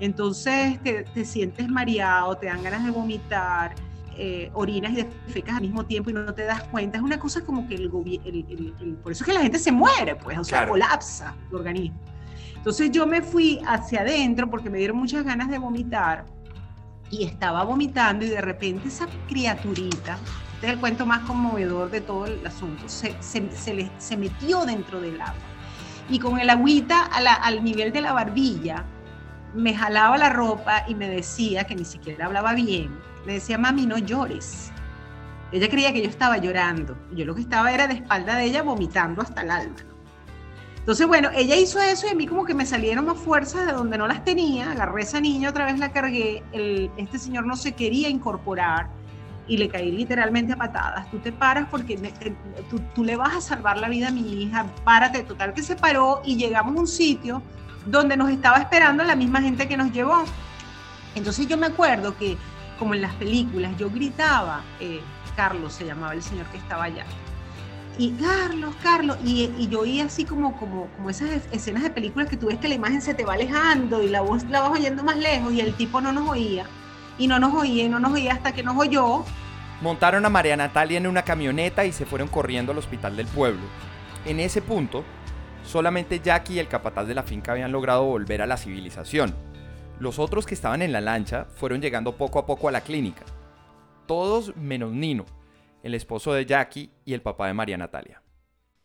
Entonces 0.00 0.82
te, 0.82 1.04
te 1.04 1.24
sientes 1.24 1.68
mareado, 1.68 2.36
te 2.36 2.46
dan 2.46 2.62
ganas 2.62 2.84
de 2.84 2.90
vomitar, 2.90 3.74
eh, 4.16 4.50
orinas 4.54 4.92
y 4.92 5.02
defecas 5.26 5.56
al 5.56 5.62
mismo 5.62 5.84
tiempo 5.84 6.10
y 6.10 6.12
no 6.12 6.32
te 6.32 6.44
das 6.44 6.62
cuenta. 6.64 6.98
Es 6.98 7.02
una 7.02 7.18
cosa 7.18 7.44
como 7.44 7.66
que 7.66 7.74
el, 7.74 7.90
el, 8.24 8.98
por 9.02 9.10
eso 9.10 9.24
es 9.24 9.26
que 9.26 9.32
la 9.32 9.40
gente 9.40 9.58
se 9.58 9.72
muere, 9.72 10.14
pues, 10.14 10.38
o 10.38 10.44
sea, 10.44 10.68
colapsa 10.68 11.34
tu 11.50 11.56
organismo. 11.56 11.98
Entonces 12.56 12.92
yo 12.92 13.06
me 13.06 13.22
fui 13.22 13.60
hacia 13.66 14.02
adentro 14.02 14.48
porque 14.48 14.70
me 14.70 14.78
dieron 14.78 14.96
muchas 14.96 15.24
ganas 15.24 15.50
de 15.50 15.58
vomitar 15.58 16.24
y 17.10 17.24
estaba 17.24 17.64
vomitando 17.64 18.24
y 18.24 18.28
de 18.28 18.40
repente 18.40 18.88
esa 18.88 19.06
criaturita, 19.28 20.16
este 20.54 20.66
es 20.66 20.72
el 20.72 20.80
cuento 20.80 21.04
más 21.04 21.20
conmovedor 21.26 21.90
de 21.90 22.00
todo 22.00 22.26
el 22.26 22.44
asunto, 22.46 22.88
se, 22.88 23.14
se, 23.20 24.16
metió 24.16 24.64
dentro 24.64 25.00
del 25.00 25.20
agua 25.20 25.34
y 26.08 26.18
con 26.18 26.38
el 26.38 26.48
agüita 26.48 27.04
al 27.06 27.64
nivel 27.64 27.92
de 27.92 28.00
la 28.00 28.12
barbilla 28.12 28.84
me 29.54 29.74
jalaba 29.74 30.18
la 30.18 30.30
ropa 30.30 30.84
y 30.88 30.94
me 30.94 31.08
decía, 31.08 31.64
que 31.64 31.74
ni 31.74 31.84
siquiera 31.84 32.26
hablaba 32.26 32.54
bien, 32.54 32.90
me 33.26 33.34
decía, 33.34 33.58
mami, 33.58 33.86
no 33.86 33.98
llores. 33.98 34.72
Ella 35.52 35.68
creía 35.68 35.92
que 35.92 36.02
yo 36.02 36.08
estaba 36.08 36.38
llorando. 36.38 36.96
Yo 37.12 37.24
lo 37.24 37.34
que 37.34 37.42
estaba 37.42 37.72
era 37.72 37.86
de 37.86 37.94
espalda 37.94 38.36
de 38.36 38.44
ella 38.44 38.62
vomitando 38.62 39.22
hasta 39.22 39.42
el 39.42 39.50
alma. 39.50 39.76
Entonces, 40.78 41.06
bueno, 41.06 41.30
ella 41.34 41.56
hizo 41.56 41.80
eso 41.80 42.06
y 42.06 42.10
a 42.10 42.14
mí 42.14 42.26
como 42.26 42.44
que 42.44 42.54
me 42.54 42.66
salieron 42.66 43.06
más 43.06 43.16
fuerzas 43.16 43.66
de 43.66 43.72
donde 43.72 43.96
no 43.96 44.06
las 44.06 44.24
tenía. 44.24 44.72
Agarré 44.72 45.00
a 45.00 45.04
esa 45.04 45.20
niña, 45.20 45.48
otra 45.48 45.66
vez 45.66 45.78
la 45.78 45.92
cargué. 45.92 46.42
El, 46.52 46.90
este 46.96 47.18
señor 47.18 47.46
no 47.46 47.56
se 47.56 47.72
quería 47.72 48.08
incorporar 48.08 48.88
y 49.46 49.56
le 49.56 49.68
caí 49.68 49.92
literalmente 49.92 50.52
a 50.52 50.56
patadas. 50.56 51.10
Tú 51.10 51.20
te 51.20 51.32
paras 51.32 51.68
porque 51.70 51.96
tú, 52.68 52.80
tú, 52.94 53.04
le 53.04 53.16
vas 53.16 53.34
a 53.34 53.40
salvar 53.40 53.78
la 53.78 53.88
vida 53.88 54.08
a 54.08 54.10
mi 54.10 54.42
hija. 54.42 54.66
Párate. 54.84 55.22
Total 55.22 55.54
que 55.54 55.62
se 55.62 55.76
paró 55.76 56.20
y 56.24 56.36
llegamos 56.36 56.76
a 56.76 56.80
un 56.80 56.86
sitio 56.86 57.40
donde 57.86 58.16
nos 58.16 58.30
estaba 58.30 58.58
esperando 58.58 59.04
la 59.04 59.16
misma 59.16 59.40
gente 59.40 59.68
que 59.68 59.76
nos 59.76 59.92
llevó. 59.92 60.24
Entonces 61.14 61.46
yo 61.46 61.56
me 61.56 61.66
acuerdo 61.66 62.16
que, 62.16 62.36
como 62.78 62.94
en 62.94 63.02
las 63.02 63.14
películas, 63.14 63.76
yo 63.76 63.90
gritaba, 63.90 64.62
eh, 64.80 65.00
Carlos 65.36 65.72
se 65.72 65.84
llamaba 65.84 66.14
el 66.14 66.22
señor 66.22 66.46
que 66.46 66.58
estaba 66.58 66.84
allá 66.84 67.04
y 67.98 68.10
Carlos, 68.12 68.74
Carlos, 68.82 69.16
y, 69.24 69.50
y, 69.56 69.68
yo 69.68 69.80
oía 69.80 70.04
así 70.04 70.24
como, 70.24 70.56
como, 70.56 70.88
como 70.96 71.10
esas 71.10 71.42
escenas 71.52 71.82
de 71.82 71.90
películas 71.90 72.28
que 72.28 72.36
tú 72.36 72.46
ves 72.46 72.58
que 72.58 72.68
la 72.68 72.74
imagen 72.74 73.00
se 73.00 73.14
te 73.14 73.24
va 73.24 73.34
alejando 73.34 74.02
y 74.02 74.08
la 74.08 74.20
voz 74.20 74.44
la 74.44 74.60
vas 74.60 74.72
oyendo 74.72 75.04
más 75.04 75.16
lejos 75.16 75.52
y 75.52 75.60
el 75.60 75.74
tipo 75.74 76.00
no 76.00 76.12
nos 76.12 76.28
oía, 76.28 76.66
y 77.18 77.28
no 77.28 77.38
nos 77.38 77.54
oía, 77.54 77.84
y 77.84 77.88
no 77.88 78.00
nos 78.00 78.12
oía 78.12 78.32
hasta 78.32 78.52
que 78.52 78.62
nos 78.62 78.76
oyó. 78.76 79.24
Montaron 79.80 80.24
a 80.26 80.28
María 80.28 80.56
Natalia 80.56 80.98
en 80.98 81.06
una 81.06 81.22
camioneta 81.22 81.84
y 81.84 81.92
se 81.92 82.06
fueron 82.06 82.28
corriendo 82.28 82.72
al 82.72 82.78
hospital 82.78 83.16
del 83.16 83.26
pueblo. 83.26 83.62
En 84.24 84.40
ese 84.40 84.60
punto, 84.60 85.04
solamente 85.64 86.20
Jackie 86.20 86.54
y 86.54 86.58
el 86.58 86.68
capataz 86.68 87.06
de 87.06 87.14
la 87.14 87.22
finca 87.22 87.52
habían 87.52 87.72
logrado 87.72 88.04
volver 88.04 88.42
a 88.42 88.46
la 88.46 88.56
civilización. 88.56 89.34
Los 89.98 90.18
otros 90.18 90.46
que 90.46 90.54
estaban 90.54 90.82
en 90.82 90.92
la 90.92 91.00
lancha 91.00 91.46
fueron 91.46 91.80
llegando 91.80 92.16
poco 92.16 92.38
a 92.38 92.46
poco 92.46 92.68
a 92.68 92.72
la 92.72 92.82
clínica. 92.82 93.24
Todos 94.06 94.54
menos 94.56 94.92
Nino, 94.92 95.24
el 95.82 95.94
esposo 95.94 96.32
de 96.32 96.46
Jackie 96.46 96.90
y 97.04 97.14
el 97.14 97.22
papá 97.22 97.46
de 97.46 97.54
María 97.54 97.78
Natalia. 97.78 98.22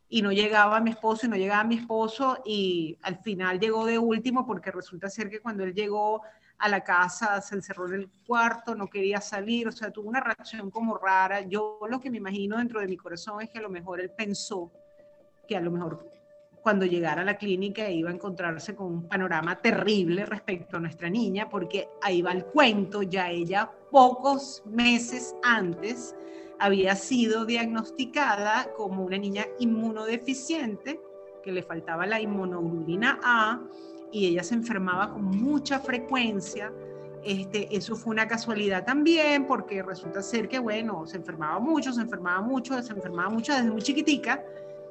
Y 0.07 0.21
no 0.21 0.31
llegaba 0.31 0.79
mi 0.79 0.91
esposo 0.91 1.25
y 1.25 1.29
no 1.29 1.36
llegaba 1.36 1.63
mi 1.63 1.75
esposo 1.75 2.41
y 2.45 2.98
al 3.03 3.17
final 3.19 3.59
llegó 3.59 3.86
de 3.86 4.00
último 4.00 4.45
porque 4.45 4.71
resulta 4.71 5.09
ser 5.09 5.29
que 5.29 5.39
cuando 5.39 5.63
él 5.63 5.74
llegó 5.74 6.21
a 6.57 6.67
la 6.67 6.83
casa 6.83 7.41
se 7.41 7.55
encerró 7.55 7.88
en 7.88 7.93
el 7.93 8.09
cuarto, 8.25 8.75
no 8.75 8.88
quería 8.88 9.21
salir, 9.21 9.67
o 9.67 9.71
sea, 9.71 9.91
tuvo 9.91 10.09
una 10.09 10.19
reacción 10.19 10.69
como 10.71 10.98
rara. 10.98 11.41
Yo 11.41 11.79
lo 11.89 12.00
que 12.00 12.09
me 12.09 12.17
imagino 12.17 12.57
dentro 12.57 12.79
de 12.81 12.88
mi 12.88 12.98
corazón 12.98 13.41
es 13.41 13.50
que 13.50 13.59
a 13.59 13.62
lo 13.62 13.69
mejor 13.69 14.01
él 14.01 14.12
pensó 14.12 14.71
que 15.48 15.55
a 15.55 15.62
lo 15.62 15.71
mejor 15.71 16.18
cuando 16.69 16.85
llegara 16.85 17.23
a 17.23 17.25
la 17.25 17.35
clínica 17.35 17.89
iba 17.89 18.11
a 18.11 18.13
encontrarse 18.13 18.75
con 18.75 18.85
un 18.93 19.07
panorama 19.07 19.59
terrible 19.59 20.23
respecto 20.27 20.77
a 20.77 20.79
nuestra 20.79 21.09
niña, 21.09 21.49
porque 21.49 21.89
ahí 21.99 22.21
va 22.21 22.31
el 22.31 22.45
cuento, 22.45 23.01
ya 23.01 23.31
ella 23.31 23.71
pocos 23.89 24.61
meses 24.67 25.35
antes 25.41 26.15
había 26.59 26.95
sido 26.95 27.45
diagnosticada 27.45 28.71
como 28.77 29.03
una 29.03 29.17
niña 29.17 29.47
inmunodeficiente, 29.57 31.01
que 31.41 31.51
le 31.51 31.63
faltaba 31.63 32.05
la 32.05 32.21
inmunoglobulina 32.21 33.19
A 33.23 33.61
y 34.11 34.27
ella 34.27 34.43
se 34.43 34.53
enfermaba 34.53 35.11
con 35.11 35.25
mucha 35.25 35.79
frecuencia. 35.79 36.71
Este, 37.23 37.75
eso 37.75 37.95
fue 37.95 38.11
una 38.11 38.27
casualidad 38.27 38.85
también, 38.85 39.47
porque 39.47 39.81
resulta 39.81 40.21
ser 40.21 40.47
que, 40.47 40.59
bueno, 40.59 41.07
se 41.07 41.17
enfermaba 41.17 41.59
mucho, 41.59 41.91
se 41.91 42.01
enfermaba 42.01 42.41
mucho, 42.41 42.79
se 42.83 42.93
enfermaba 42.93 43.31
mucho 43.31 43.55
desde 43.55 43.71
muy 43.71 43.81
chiquitica. 43.81 44.43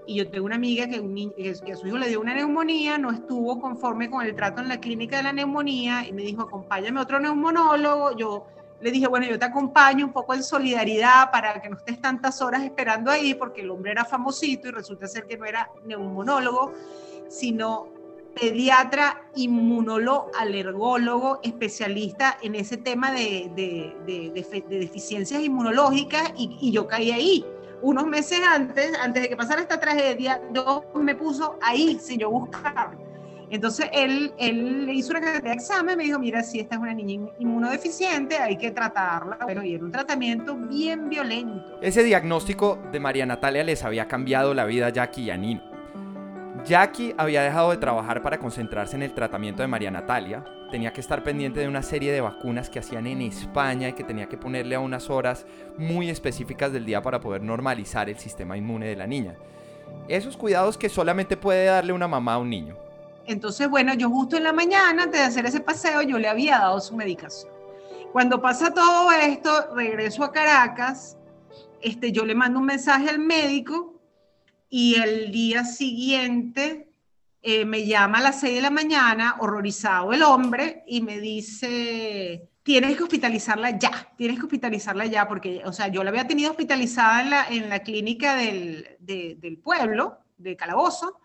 Y 0.08 0.14
yo 0.14 0.30
tengo 0.30 0.46
una 0.46 0.54
amiga 0.54 0.88
que, 0.88 0.96
a 1.70 1.76
su 1.76 1.86
hijo 1.86 1.98
le 1.98 2.08
dio 2.08 2.18
una 2.18 2.32
neumonía, 2.32 2.96
no 2.96 3.10
estuvo 3.10 3.60
conforme 3.60 4.08
con 4.08 4.24
el 4.24 4.34
trato 4.34 4.62
en 4.62 4.68
la 4.68 4.80
clínica 4.80 5.18
de 5.18 5.24
la 5.24 5.34
neumonía 5.34 6.08
y 6.08 6.14
me 6.14 6.22
dijo, 6.22 6.40
acompáñame 6.40 6.98
a 6.98 7.02
otro 7.02 7.20
neumonólogo. 7.20 8.16
Yo 8.16 8.46
le 8.80 8.90
dije, 8.90 9.06
bueno, 9.06 9.26
yo 9.26 9.38
te 9.38 9.44
acompaño 9.44 10.06
un 10.06 10.12
poco 10.14 10.32
en 10.32 10.42
solidaridad 10.42 11.30
para 11.30 11.60
que 11.60 11.68
no 11.68 11.76
estés 11.76 12.00
tantas 12.00 12.40
horas 12.40 12.62
esperando 12.62 13.10
ahí, 13.10 13.34
porque 13.34 13.60
el 13.60 13.70
hombre 13.70 13.90
era 13.90 14.06
famosito 14.06 14.68
y 14.68 14.70
resulta 14.70 15.06
ser 15.06 15.26
que 15.26 15.36
no 15.36 15.44
era 15.44 15.70
neumonólogo, 15.84 16.72
sino 17.28 17.88
pediatra, 18.40 19.28
inmunólogo, 19.34 20.30
alergólogo, 20.38 21.40
especialista 21.42 22.38
en 22.40 22.54
ese 22.54 22.78
tema 22.78 23.12
de, 23.12 23.92
deficiencias 24.70 25.42
inmunológicas 25.42 26.32
y, 26.34 26.72
yo 26.72 26.86
caí 26.86 27.10
ahí. 27.10 27.44
Unos 27.82 28.06
meses 28.06 28.40
antes, 28.46 28.92
antes 28.98 29.22
de 29.22 29.28
que 29.28 29.36
pasara 29.36 29.60
esta 29.60 29.78
tragedia, 29.78 30.40
yo 30.52 30.84
me 30.94 31.14
puso 31.14 31.58
ahí 31.62 31.98
sin 32.00 32.18
yo 32.18 32.30
buscar 32.30 33.08
entonces 33.50 33.88
él, 33.92 34.32
él 34.38 34.86
le 34.86 34.94
hizo 34.94 35.10
una 35.10 35.20
cantidad 35.20 35.42
de 35.42 35.52
examen, 35.52 35.96
me 35.96 36.04
dijo, 36.04 36.18
mira, 36.18 36.42
si 36.42 36.60
esta 36.60 36.74
es 36.74 36.80
una 36.80 36.92
niña 36.92 37.30
inmunodeficiente, 37.38 38.36
hay 38.36 38.56
que 38.56 38.70
tratarla. 38.70 39.38
Bueno, 39.42 39.64
y 39.64 39.74
era 39.74 39.84
un 39.84 39.90
tratamiento 39.90 40.54
bien 40.54 41.08
violento. 41.08 41.78
Ese 41.80 42.02
diagnóstico 42.02 42.78
de 42.92 43.00
María 43.00 43.24
Natalia 43.24 43.64
les 43.64 43.84
había 43.84 44.06
cambiado 44.06 44.52
la 44.52 44.64
vida 44.64 44.88
a 44.88 44.90
Jackie 44.90 45.22
y 45.22 45.30
a 45.30 45.36
Nino. 45.36 45.62
Jackie 46.66 47.14
había 47.16 47.42
dejado 47.42 47.70
de 47.70 47.78
trabajar 47.78 48.22
para 48.22 48.38
concentrarse 48.38 48.96
en 48.96 49.02
el 49.02 49.14
tratamiento 49.14 49.62
de 49.62 49.68
María 49.68 49.90
Natalia. 49.90 50.44
Tenía 50.70 50.92
que 50.92 51.00
estar 51.00 51.22
pendiente 51.22 51.60
de 51.60 51.68
una 51.68 51.82
serie 51.82 52.12
de 52.12 52.20
vacunas 52.20 52.68
que 52.68 52.78
hacían 52.78 53.06
en 53.06 53.22
España 53.22 53.88
y 53.88 53.94
que 53.94 54.04
tenía 54.04 54.28
que 54.28 54.36
ponerle 54.36 54.74
a 54.74 54.80
unas 54.80 55.08
horas 55.08 55.46
muy 55.78 56.10
específicas 56.10 56.72
del 56.72 56.84
día 56.84 57.00
para 57.00 57.20
poder 57.20 57.42
normalizar 57.42 58.10
el 58.10 58.18
sistema 58.18 58.56
inmune 58.56 58.86
de 58.86 58.96
la 58.96 59.06
niña. 59.06 59.34
Esos 60.08 60.36
cuidados 60.36 60.76
que 60.76 60.90
solamente 60.90 61.38
puede 61.38 61.64
darle 61.66 61.94
una 61.94 62.06
mamá 62.06 62.34
a 62.34 62.38
un 62.38 62.50
niño. 62.50 62.76
Entonces, 63.26 63.68
bueno, 63.70 63.94
yo 63.94 64.10
justo 64.10 64.36
en 64.36 64.44
la 64.44 64.52
mañana, 64.52 65.04
antes 65.04 65.20
de 65.20 65.26
hacer 65.26 65.46
ese 65.46 65.60
paseo, 65.60 66.02
yo 66.02 66.18
le 66.18 66.28
había 66.28 66.58
dado 66.58 66.80
su 66.80 66.94
medicación. 66.94 67.52
Cuando 68.12 68.40
pasa 68.40 68.72
todo 68.72 69.10
esto, 69.12 69.74
regreso 69.74 70.22
a 70.24 70.32
Caracas, 70.32 71.16
este, 71.80 72.12
yo 72.12 72.26
le 72.26 72.34
mando 72.34 72.58
un 72.58 72.66
mensaje 72.66 73.08
al 73.08 73.18
médico 73.18 73.94
y 74.68 74.96
el 74.96 75.30
día 75.30 75.64
siguiente 75.64 76.87
eh, 77.50 77.64
me 77.64 77.86
llama 77.86 78.18
a 78.18 78.20
las 78.20 78.40
6 78.40 78.56
de 78.56 78.60
la 78.60 78.68
mañana, 78.68 79.36
horrorizado 79.40 80.12
el 80.12 80.22
hombre, 80.22 80.84
y 80.86 81.00
me 81.00 81.18
dice, 81.18 82.50
tienes 82.62 82.94
que 82.94 83.04
hospitalizarla 83.04 83.78
ya, 83.78 84.12
tienes 84.18 84.38
que 84.38 84.44
hospitalizarla 84.44 85.06
ya, 85.06 85.26
porque, 85.26 85.62
o 85.64 85.72
sea, 85.72 85.88
yo 85.88 86.04
la 86.04 86.10
había 86.10 86.26
tenido 86.26 86.50
hospitalizada 86.50 87.22
en 87.22 87.30
la, 87.30 87.48
en 87.48 87.68
la 87.70 87.78
clínica 87.78 88.36
del, 88.36 88.98
del 89.00 89.58
pueblo, 89.64 90.18
de 90.36 90.56
Calabozo, 90.56 91.20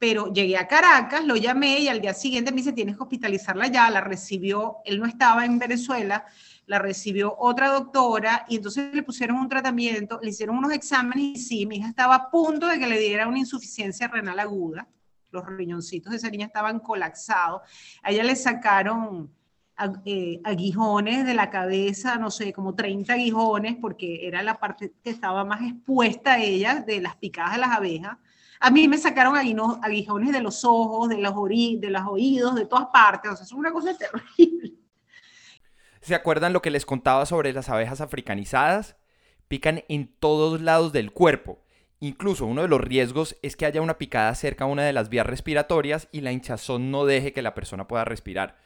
pero 0.00 0.32
llegué 0.32 0.56
a 0.56 0.66
Caracas, 0.66 1.24
lo 1.24 1.36
llamé 1.36 1.78
y 1.78 1.86
al 1.86 2.00
día 2.00 2.12
siguiente 2.12 2.50
me 2.50 2.56
dice, 2.56 2.72
tienes 2.72 2.96
que 2.96 3.04
hospitalizarla 3.04 3.68
ya, 3.68 3.88
la 3.88 4.00
recibió, 4.00 4.78
él 4.84 4.98
no 4.98 5.06
estaba 5.06 5.44
en 5.44 5.60
Venezuela, 5.60 6.26
la 6.66 6.80
recibió 6.80 7.36
otra 7.38 7.68
doctora 7.68 8.46
y 8.48 8.56
entonces 8.56 8.92
le 8.92 9.04
pusieron 9.04 9.36
un 9.36 9.48
tratamiento, 9.48 10.18
le 10.20 10.30
hicieron 10.30 10.56
unos 10.56 10.72
exámenes 10.72 11.24
y 11.24 11.36
sí, 11.36 11.66
mi 11.66 11.76
hija 11.76 11.88
estaba 11.88 12.16
a 12.16 12.30
punto 12.32 12.66
de 12.66 12.80
que 12.80 12.88
le 12.88 12.98
diera 12.98 13.28
una 13.28 13.38
insuficiencia 13.38 14.08
renal 14.08 14.40
aguda, 14.40 14.88
los 15.32 15.46
riñoncitos 15.46 16.10
de 16.10 16.18
esa 16.18 16.30
niña 16.30 16.46
estaban 16.46 16.78
colapsados, 16.78 17.62
a 18.02 18.10
ella 18.10 18.22
le 18.22 18.36
sacaron 18.36 19.32
eh, 20.04 20.40
aguijones 20.44 21.26
de 21.26 21.34
la 21.34 21.50
cabeza, 21.50 22.16
no 22.16 22.30
sé, 22.30 22.52
como 22.52 22.74
30 22.74 23.14
aguijones, 23.14 23.76
porque 23.80 24.26
era 24.26 24.42
la 24.42 24.60
parte 24.60 24.92
que 25.02 25.10
estaba 25.10 25.44
más 25.44 25.62
expuesta 25.62 26.34
a 26.34 26.42
ella 26.42 26.84
de 26.86 27.00
las 27.00 27.16
picadas 27.16 27.54
de 27.54 27.58
las 27.58 27.70
abejas 27.70 28.18
a 28.62 28.70
mí 28.70 28.86
me 28.86 28.96
sacaron 28.96 29.36
aguijones 29.36 30.30
de 30.30 30.40
los 30.40 30.64
ojos, 30.64 31.08
de 31.08 31.18
los, 31.18 31.34
de 31.34 31.90
los 31.90 32.02
oídos, 32.06 32.54
de 32.54 32.64
todas 32.64 32.86
partes. 32.92 33.32
O 33.32 33.36
sea, 33.36 33.44
es 33.44 33.52
una 33.52 33.72
cosa 33.72 33.92
terrible. 33.98 34.74
¿Se 36.00 36.14
acuerdan 36.14 36.52
lo 36.52 36.62
que 36.62 36.70
les 36.70 36.86
contaba 36.86 37.26
sobre 37.26 37.52
las 37.52 37.68
abejas 37.68 38.00
africanizadas? 38.00 38.96
Pican 39.48 39.82
en 39.88 40.06
todos 40.06 40.60
lados 40.60 40.92
del 40.92 41.12
cuerpo. 41.12 41.58
Incluso 42.02 42.46
uno 42.46 42.62
de 42.62 42.68
los 42.68 42.80
riesgos 42.80 43.36
es 43.42 43.54
que 43.54 43.64
haya 43.64 43.80
una 43.80 43.96
picada 43.96 44.34
cerca 44.34 44.64
a 44.64 44.66
una 44.66 44.82
de 44.82 44.92
las 44.92 45.08
vías 45.08 45.24
respiratorias 45.24 46.08
y 46.10 46.20
la 46.20 46.32
hinchazón 46.32 46.90
no 46.90 47.04
deje 47.04 47.32
que 47.32 47.42
la 47.42 47.54
persona 47.54 47.86
pueda 47.86 48.04
respirar. 48.04 48.58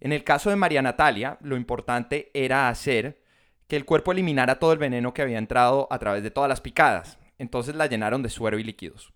En 0.00 0.10
el 0.10 0.24
caso 0.24 0.50
de 0.50 0.56
María 0.56 0.82
Natalia, 0.82 1.38
lo 1.42 1.56
importante 1.56 2.32
era 2.34 2.68
hacer 2.68 3.22
que 3.68 3.76
el 3.76 3.84
cuerpo 3.84 4.10
eliminara 4.10 4.58
todo 4.58 4.72
el 4.72 4.80
veneno 4.80 5.14
que 5.14 5.22
había 5.22 5.38
entrado 5.38 5.86
a 5.92 6.00
través 6.00 6.24
de 6.24 6.32
todas 6.32 6.48
las 6.48 6.60
picadas. 6.60 7.20
Entonces 7.38 7.76
la 7.76 7.86
llenaron 7.86 8.20
de 8.20 8.30
suero 8.30 8.58
y 8.58 8.64
líquidos. 8.64 9.12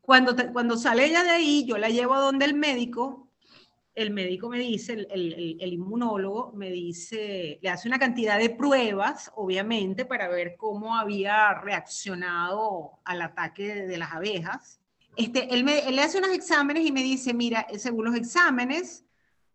Cuando, 0.00 0.34
cuando 0.54 0.78
sale 0.78 1.04
ella 1.04 1.22
de 1.22 1.30
ahí, 1.30 1.66
yo 1.66 1.76
la 1.76 1.90
llevo 1.90 2.14
a 2.14 2.20
donde 2.20 2.46
el 2.46 2.54
médico. 2.54 3.29
El 3.94 4.12
médico 4.12 4.48
me 4.48 4.58
dice, 4.58 4.92
el, 4.92 5.08
el, 5.10 5.58
el, 5.60 5.72
inmunólogo 5.72 6.52
me 6.54 6.70
dice, 6.70 7.58
le 7.60 7.68
hace 7.68 7.88
una 7.88 7.98
cantidad 7.98 8.38
de 8.38 8.50
pruebas, 8.50 9.32
obviamente, 9.34 10.04
para 10.04 10.28
ver 10.28 10.54
cómo 10.56 10.96
había 10.96 11.54
reaccionado 11.54 13.00
al 13.04 13.22
ataque 13.22 13.86
de, 13.86 13.98
las 13.98 14.12
abejas. 14.12 14.80
Este, 15.16 15.52
él, 15.52 15.64
me, 15.64 15.80
él 15.80 15.96
le 15.96 16.02
hace 16.02 16.18
unos 16.18 16.30
exámenes 16.30 16.86
y 16.86 16.92
me 16.92 17.02
dice, 17.02 17.34
mira, 17.34 17.66
según 17.76 18.04
los 18.04 18.14
exámenes, 18.14 19.04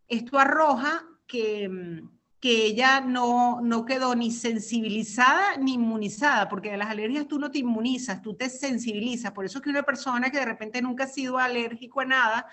esto 0.06 0.38
arroja 0.38 1.04
que, 1.26 2.02
que 2.40 2.66
ella 2.66 3.00
no, 3.00 3.60
no 3.60 3.84
quedó 3.84 4.14
ni 4.14 4.30
sensibilizada 4.30 5.56
ni 5.56 5.74
inmunizada, 5.74 6.48
porque 6.48 6.70
de 6.70 6.76
las 6.76 6.90
alergias 6.90 7.26
tú 7.26 7.38
no 7.38 7.50
te 7.50 7.58
inmunizas, 7.58 8.22
tú 8.22 8.34
te 8.34 8.50
sensibilizas. 8.50 9.32
Por 9.32 9.44
eso 9.44 9.58
es 9.58 9.64
que 9.64 9.70
una 9.70 9.82
persona 9.82 10.30
que 10.30 10.38
de 10.38 10.44
repente 10.44 10.82
nunca 10.82 11.04
ha 11.04 11.08
sido 11.08 11.38
alérgico 11.38 12.00
a 12.00 12.04
nada, 12.04 12.46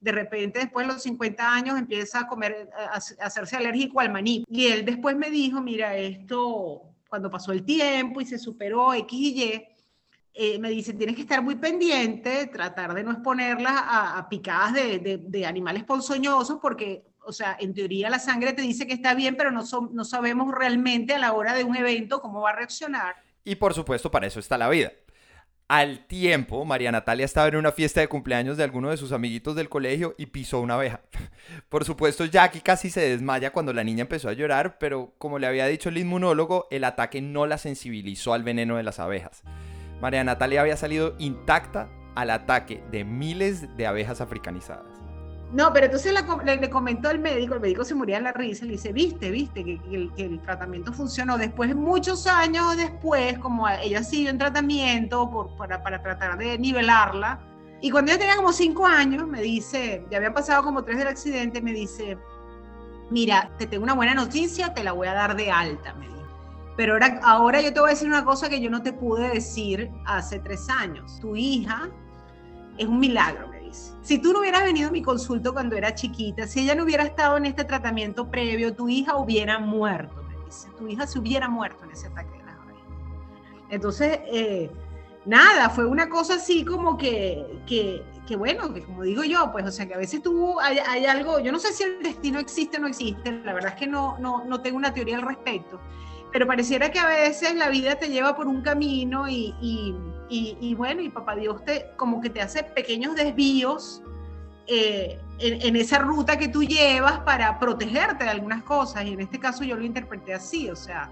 de 0.00 0.12
repente 0.12 0.60
después 0.60 0.86
de 0.86 0.92
los 0.92 1.02
50 1.02 1.52
años 1.52 1.78
empieza 1.78 2.20
a 2.20 2.26
comer, 2.26 2.70
a, 2.76 2.96
hacerse 3.24 3.56
alérgico 3.56 4.00
al 4.00 4.12
maní. 4.12 4.44
Y 4.48 4.66
él 4.66 4.84
después 4.84 5.16
me 5.16 5.30
dijo, 5.30 5.60
mira, 5.60 5.96
esto, 5.96 6.82
cuando 7.08 7.30
pasó 7.30 7.52
el 7.52 7.64
tiempo 7.64 8.20
y 8.20 8.26
se 8.26 8.38
superó 8.38 8.94
X 8.94 9.18
y 9.18 9.42
Y, 9.42 9.64
eh, 10.40 10.58
me 10.60 10.70
dice, 10.70 10.92
tienes 10.92 11.16
que 11.16 11.22
estar 11.22 11.42
muy 11.42 11.56
pendiente, 11.56 12.46
tratar 12.46 12.94
de 12.94 13.02
no 13.02 13.10
exponerlas 13.10 13.74
a, 13.74 14.28
picadas 14.28 14.72
de, 14.72 15.44
animales 15.44 15.82
ponzoñosos, 15.82 16.58
porque, 16.62 17.06
o 17.24 17.32
sea, 17.32 17.56
en 17.58 17.74
teoría 17.74 18.08
la 18.08 18.20
sangre 18.20 18.52
te 18.52 18.62
dice 18.62 18.86
que 18.86 18.94
está 18.94 19.14
bien, 19.14 19.36
pero 19.36 19.50
no, 19.50 19.64
no 19.90 20.04
sabemos 20.04 20.54
realmente 20.54 21.14
a 21.14 21.18
la 21.18 21.32
hora 21.32 21.54
de 21.54 21.64
un 21.64 21.74
evento 21.74 22.20
cómo 22.20 22.40
va 22.40 22.50
a 22.50 22.56
reaccionar. 22.56 23.16
Y 23.42 23.56
por 23.56 23.74
supuesto, 23.74 24.12
para 24.12 24.28
eso 24.28 24.38
está 24.38 24.56
la 24.56 24.68
vida. 24.68 24.92
Al 25.68 26.06
tiempo, 26.06 26.64
María 26.64 26.90
Natalia 26.90 27.26
estaba 27.26 27.48
en 27.48 27.56
una 27.56 27.72
fiesta 27.72 28.00
de 28.00 28.08
cumpleaños 28.08 28.56
de 28.56 28.64
alguno 28.64 28.88
de 28.88 28.96
sus 28.96 29.12
amiguitos 29.12 29.54
del 29.54 29.68
colegio 29.68 30.14
y 30.16 30.24
pisó 30.24 30.60
una 30.60 30.76
abeja. 30.76 31.02
Por 31.68 31.84
supuesto, 31.84 32.24
Jackie 32.24 32.62
casi 32.62 32.88
se 32.88 33.02
desmaya 33.02 33.52
cuando 33.52 33.74
la 33.74 33.84
niña 33.84 34.00
empezó 34.00 34.30
a 34.30 34.32
llorar, 34.32 34.78
pero 34.78 35.12
como 35.18 35.38
le 35.38 35.46
había 35.46 35.66
dicho 35.66 35.90
el 35.90 35.98
inmunólogo, 35.98 36.68
el 36.70 36.84
ataque 36.84 37.20
no 37.20 37.44
la 37.44 37.58
sensibilizó 37.58 38.32
al 38.32 38.44
veneno 38.44 38.78
de 38.78 38.82
las 38.82 38.98
abejas. 38.98 39.42
María 40.00 40.24
Natalia 40.24 40.62
había 40.62 40.78
salido 40.78 41.14
intacta 41.18 41.90
al 42.14 42.30
ataque 42.30 42.82
de 42.90 43.04
miles 43.04 43.76
de 43.76 43.86
abejas 43.86 44.22
africanizadas. 44.22 44.97
No, 45.50 45.72
pero 45.72 45.86
entonces 45.86 46.12
le, 46.12 46.68
comentó 46.68 47.10
el 47.10 47.20
médico, 47.20 47.54
el 47.54 47.60
médico 47.60 47.82
se 47.82 47.94
moría 47.94 48.18
en 48.18 48.24
la 48.24 48.32
risa, 48.32 48.66
le 48.66 48.72
dice, 48.72 48.92
viste, 48.92 49.30
viste, 49.30 49.64
que, 49.64 49.80
el, 50.18 50.40
tratamiento 50.42 50.92
funcionó. 50.92 51.38
Después, 51.38 51.74
muchos 51.74 52.26
años 52.26 52.76
después, 52.76 53.38
como 53.38 53.66
ella 53.66 54.02
siguió 54.02 54.28
en 54.28 54.36
tratamiento 54.36 55.30
por, 55.30 55.56
para, 55.56 55.82
para, 55.82 56.02
tratar 56.02 56.36
de 56.36 56.58
nivelarla, 56.58 57.40
y 57.80 57.90
cuando 57.90 58.10
ella 58.10 58.18
tenía 58.18 58.36
como 58.36 58.52
cinco 58.52 58.86
años, 58.86 59.26
me 59.26 59.40
dice, 59.40 60.04
ya 60.10 60.18
habían 60.18 60.34
pasado 60.34 60.62
como 60.64 60.84
tres 60.84 60.98
del 60.98 61.08
accidente, 61.08 61.62
me 61.62 61.72
dice, 61.72 62.18
mira, 63.10 63.50
te 63.56 63.66
tengo 63.66 63.84
una 63.84 63.94
buena 63.94 64.14
noticia, 64.14 64.74
te 64.74 64.84
la 64.84 64.92
voy 64.92 65.08
a 65.08 65.14
dar 65.14 65.34
de 65.34 65.50
alta, 65.50 65.94
me 65.94 66.08
dijo. 66.08 66.18
Pero 66.76 66.92
ahora, 66.92 67.20
ahora 67.22 67.60
yo 67.62 67.72
te 67.72 67.80
voy 67.80 67.90
a 67.90 67.92
decir 67.94 68.08
una 68.08 68.24
cosa 68.24 68.50
que 68.50 68.60
yo 68.60 68.68
no 68.68 68.82
te 68.82 68.92
pude 68.92 69.30
decir 69.30 69.90
hace 70.04 70.40
tres 70.40 70.68
años. 70.68 71.18
Tu 71.20 71.34
hija 71.36 71.88
es 72.76 72.86
un 72.86 73.00
milagro, 73.00 73.47
Si 74.02 74.18
tú 74.18 74.32
no 74.32 74.40
hubieras 74.40 74.62
venido 74.62 74.88
a 74.88 74.92
mi 74.92 75.02
consulta 75.02 75.52
cuando 75.52 75.76
era 75.76 75.94
chiquita, 75.94 76.46
si 76.46 76.60
ella 76.60 76.74
no 76.74 76.84
hubiera 76.84 77.04
estado 77.04 77.36
en 77.36 77.46
este 77.46 77.64
tratamiento 77.64 78.30
previo, 78.30 78.74
tu 78.74 78.88
hija 78.88 79.16
hubiera 79.16 79.58
muerto, 79.58 80.22
me 80.28 80.44
dice. 80.44 80.68
Tu 80.76 80.88
hija 80.88 81.06
se 81.06 81.18
hubiera 81.18 81.48
muerto 81.48 81.84
en 81.84 81.90
ese 81.90 82.06
ataque 82.06 82.30
de 82.38 82.44
las 82.44 82.56
Entonces, 83.70 84.20
eh, 84.26 84.70
nada, 85.24 85.70
fue 85.70 85.86
una 85.86 86.08
cosa 86.08 86.34
así 86.34 86.64
como 86.64 86.96
que, 86.96 87.62
que, 87.66 88.02
que, 88.26 88.36
bueno, 88.36 88.72
que 88.72 88.82
como 88.82 89.02
digo 89.02 89.24
yo, 89.24 89.50
pues, 89.52 89.66
o 89.66 89.70
sea, 89.70 89.86
que 89.86 89.94
a 89.94 89.98
veces 89.98 90.22
tú 90.22 90.58
hay, 90.60 90.78
hay, 90.78 91.06
algo, 91.06 91.38
yo 91.38 91.52
no 91.52 91.58
sé 91.58 91.72
si 91.72 91.84
el 91.84 92.02
destino 92.02 92.38
existe 92.38 92.78
o 92.78 92.80
no 92.80 92.86
existe, 92.88 93.32
la 93.44 93.52
verdad 93.52 93.72
es 93.74 93.78
que 93.78 93.86
no, 93.86 94.18
no, 94.18 94.44
no 94.44 94.60
tengo 94.60 94.78
una 94.78 94.92
teoría 94.94 95.16
al 95.16 95.22
respecto, 95.22 95.80
pero 96.32 96.46
pareciera 96.46 96.90
que 96.90 96.98
a 96.98 97.06
veces 97.06 97.54
la 97.54 97.68
vida 97.68 97.96
te 97.96 98.08
lleva 98.08 98.36
por 98.36 98.46
un 98.46 98.62
camino 98.62 99.28
y, 99.28 99.54
y, 100.28 100.74
bueno, 100.74 101.00
y 101.00 101.08
papá 101.08 101.34
Dios 101.36 101.64
te 101.64 101.90
como 101.96 102.20
que 102.20 102.30
te 102.30 102.42
hace 102.42 102.62
pequeños 102.62 103.14
desvíos 103.14 104.02
eh, 104.66 105.18
en, 105.38 105.76
esa 105.76 105.98
ruta 105.98 106.36
que 106.36 106.48
tú 106.48 106.62
llevas 106.62 107.20
para 107.20 107.58
protegerte 107.58 108.24
de 108.24 108.30
algunas 108.30 108.62
cosas. 108.62 109.04
Y 109.06 109.14
en 109.14 109.20
este 109.20 109.38
caso 109.38 109.64
yo 109.64 109.76
lo 109.76 109.84
interpreté 109.84 110.34
así, 110.34 110.68
o 110.68 110.76
sea, 110.76 111.10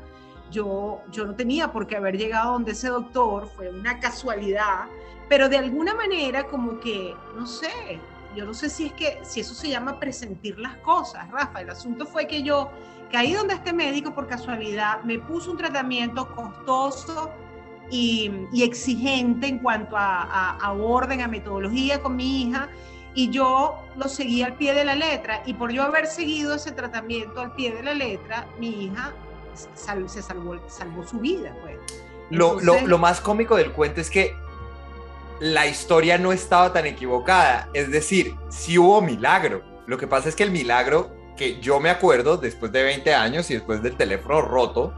yo, 0.51 1.01
yo 1.11 1.25
no 1.25 1.35
tenía 1.35 1.73
por 1.73 1.87
qué 1.87 1.97
haber 1.97 2.19
llegado 2.19 2.53
donde 2.53 2.73
ese 2.73 2.89
doctor, 2.89 3.49
fue 3.57 3.71
una 3.71 3.99
casualidad, 3.99 4.87
pero 5.29 5.49
de 5.49 5.57
alguna 5.57 5.95
manera 5.95 6.45
como 6.45 6.79
que, 6.81 7.15
no 7.35 7.47
sé, 7.47 8.01
yo 8.37 8.45
no 8.45 8.55
sé 8.55 8.69
si 8.69 8.87
es 8.87 8.93
que, 8.93 9.19
si 9.23 9.41
eso 9.41 9.55
se 9.55 9.71
llama 9.71 9.99
presentir 9.99 10.59
las 10.59 10.77
cosas, 10.79 11.29
Rafa. 11.31 11.63
El 11.63 11.71
asunto 11.71 12.07
fue 12.07 12.27
que 12.27 12.43
yo 12.43 12.71
caí 13.11 13.33
donde 13.33 13.55
este 13.55 13.73
médico 13.73 14.15
por 14.15 14.27
casualidad, 14.27 15.03
me 15.03 15.19
puso 15.19 15.51
un 15.51 15.57
tratamiento 15.57 16.29
costoso 16.35 17.31
y, 17.91 18.31
exigente 18.55 19.47
en 19.47 19.59
cuanto 19.61 19.97
a, 19.97 20.73
orden, 20.79 21.23
a 21.23 21.29
metodología 21.29 22.03
con 22.03 22.17
mi 22.17 22.43
hija, 22.43 22.69
y 23.15 23.31
yo 23.31 23.83
lo 23.97 24.09
seguí 24.09 24.43
al 24.43 24.55
pie 24.57 24.75
de 24.75 24.85
la 24.85 24.95
letra, 24.95 25.43
y 25.47 25.55
por 25.55 25.73
yo 25.73 25.83
haber 25.83 26.07
seguido 26.07 26.55
ese 26.55 26.73
tratamiento 26.73 27.41
al 27.41 27.55
pie 27.55 27.75
de 27.75 27.83
la 27.83 27.95
letra, 27.95 28.47
mi 28.59 28.85
hija 28.85 29.15
se 29.55 30.21
salvó, 30.23 30.57
salvó 30.69 31.07
su 31.07 31.19
vida. 31.19 31.57
Pues. 31.63 31.79
lo, 32.31 32.61
lo 32.61 32.99
más 32.99 33.23
cómico 33.23 33.57
del 33.57 33.73
cuento 33.73 34.03
es 34.03 34.11
que 34.11 34.35
la 35.41 35.67
historia 35.67 36.19
no 36.19 36.33
estaba 36.33 36.73
tan 36.73 36.87
equivocada, 36.87 37.69
es 37.75 37.91
decir, 37.91 38.35
sí 38.49 38.79
hubo 38.79 39.03
milagro. 39.03 39.63
Lo 39.87 39.99
que 39.99 40.07
pasa 40.07 40.29
es 40.29 40.37
que 40.37 40.43
el 40.43 40.51
milagro 40.51 41.15
que 41.37 41.61
yo 41.61 41.79
me 41.81 41.91
acuerdo 41.91 42.37
después 42.39 42.73
de 42.73 42.83
20 42.83 43.15
años 43.15 43.51
y 43.51 43.55
después 43.55 43.83
del 43.83 43.97
teléfono 43.97 44.41
roto, 44.41 44.95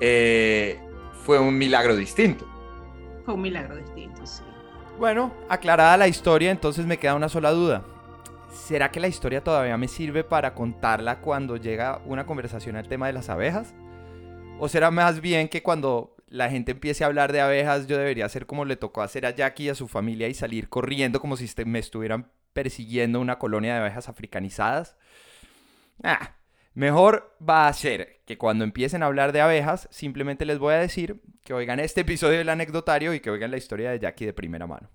eh, 0.00 0.80
fue 1.24 1.38
un 1.38 1.56
milagro 1.56 1.96
distinto. 1.96 2.46
Fue 3.24 3.34
un 3.34 3.42
milagro 3.42 3.76
distinto, 3.76 4.26
sí. 4.26 4.42
Bueno, 4.98 5.32
aclarada 5.48 5.96
la 5.96 6.08
historia, 6.08 6.50
entonces 6.50 6.84
me 6.84 6.98
queda 6.98 7.14
una 7.14 7.28
sola 7.28 7.52
duda. 7.52 7.84
¿Será 8.52 8.90
que 8.90 8.98
la 8.98 9.06
historia 9.06 9.44
todavía 9.44 9.76
me 9.76 9.86
sirve 9.86 10.24
para 10.24 10.54
contarla 10.54 11.20
cuando 11.20 11.56
llega 11.56 12.00
una 12.04 12.26
conversación 12.26 12.76
al 12.76 12.88
tema 12.88 13.06
de 13.06 13.12
las 13.12 13.28
abejas? 13.28 13.74
¿O 14.58 14.68
será 14.68 14.90
más 14.90 15.20
bien 15.20 15.48
que 15.48 15.62
cuando 15.62 16.16
la 16.30 16.50
gente 16.50 16.72
empiece 16.72 17.04
a 17.04 17.06
hablar 17.06 17.32
de 17.32 17.40
abejas 17.40 17.86
yo 17.86 17.96
debería 17.96 18.26
hacer 18.26 18.46
como 18.46 18.64
le 18.64 18.76
tocó 18.76 19.02
hacer 19.02 19.26
a 19.26 19.30
Jackie 19.30 19.64
y 19.64 19.68
a 19.70 19.74
su 19.74 19.88
familia 19.88 20.28
y 20.28 20.34
salir 20.34 20.68
corriendo 20.68 21.20
como 21.20 21.36
si 21.36 21.48
me 21.64 21.78
estuvieran 21.78 22.30
persiguiendo 22.52 23.20
una 23.20 23.38
colonia 23.38 23.74
de 23.74 23.80
abejas 23.80 24.08
africanizadas? 24.08 24.96
Ah, 26.02 26.36
mejor 26.74 27.36
va 27.46 27.68
a 27.68 27.72
ser 27.72 28.20
que 28.24 28.38
cuando 28.38 28.64
empiecen 28.64 29.02
a 29.02 29.06
hablar 29.06 29.32
de 29.32 29.40
abejas, 29.40 29.88
simplemente 29.90 30.44
les 30.44 30.58
voy 30.58 30.74
a 30.74 30.78
decir 30.78 31.22
que 31.42 31.54
oigan 31.54 31.80
este 31.80 32.02
episodio 32.02 32.38
del 32.38 32.48
anecdotario 32.48 33.14
y 33.14 33.20
que 33.20 33.30
oigan 33.30 33.50
la 33.50 33.56
historia 33.56 33.90
de 33.90 33.98
Jackie 33.98 34.26
de 34.26 34.32
primera 34.32 34.66
mano. 34.66 34.90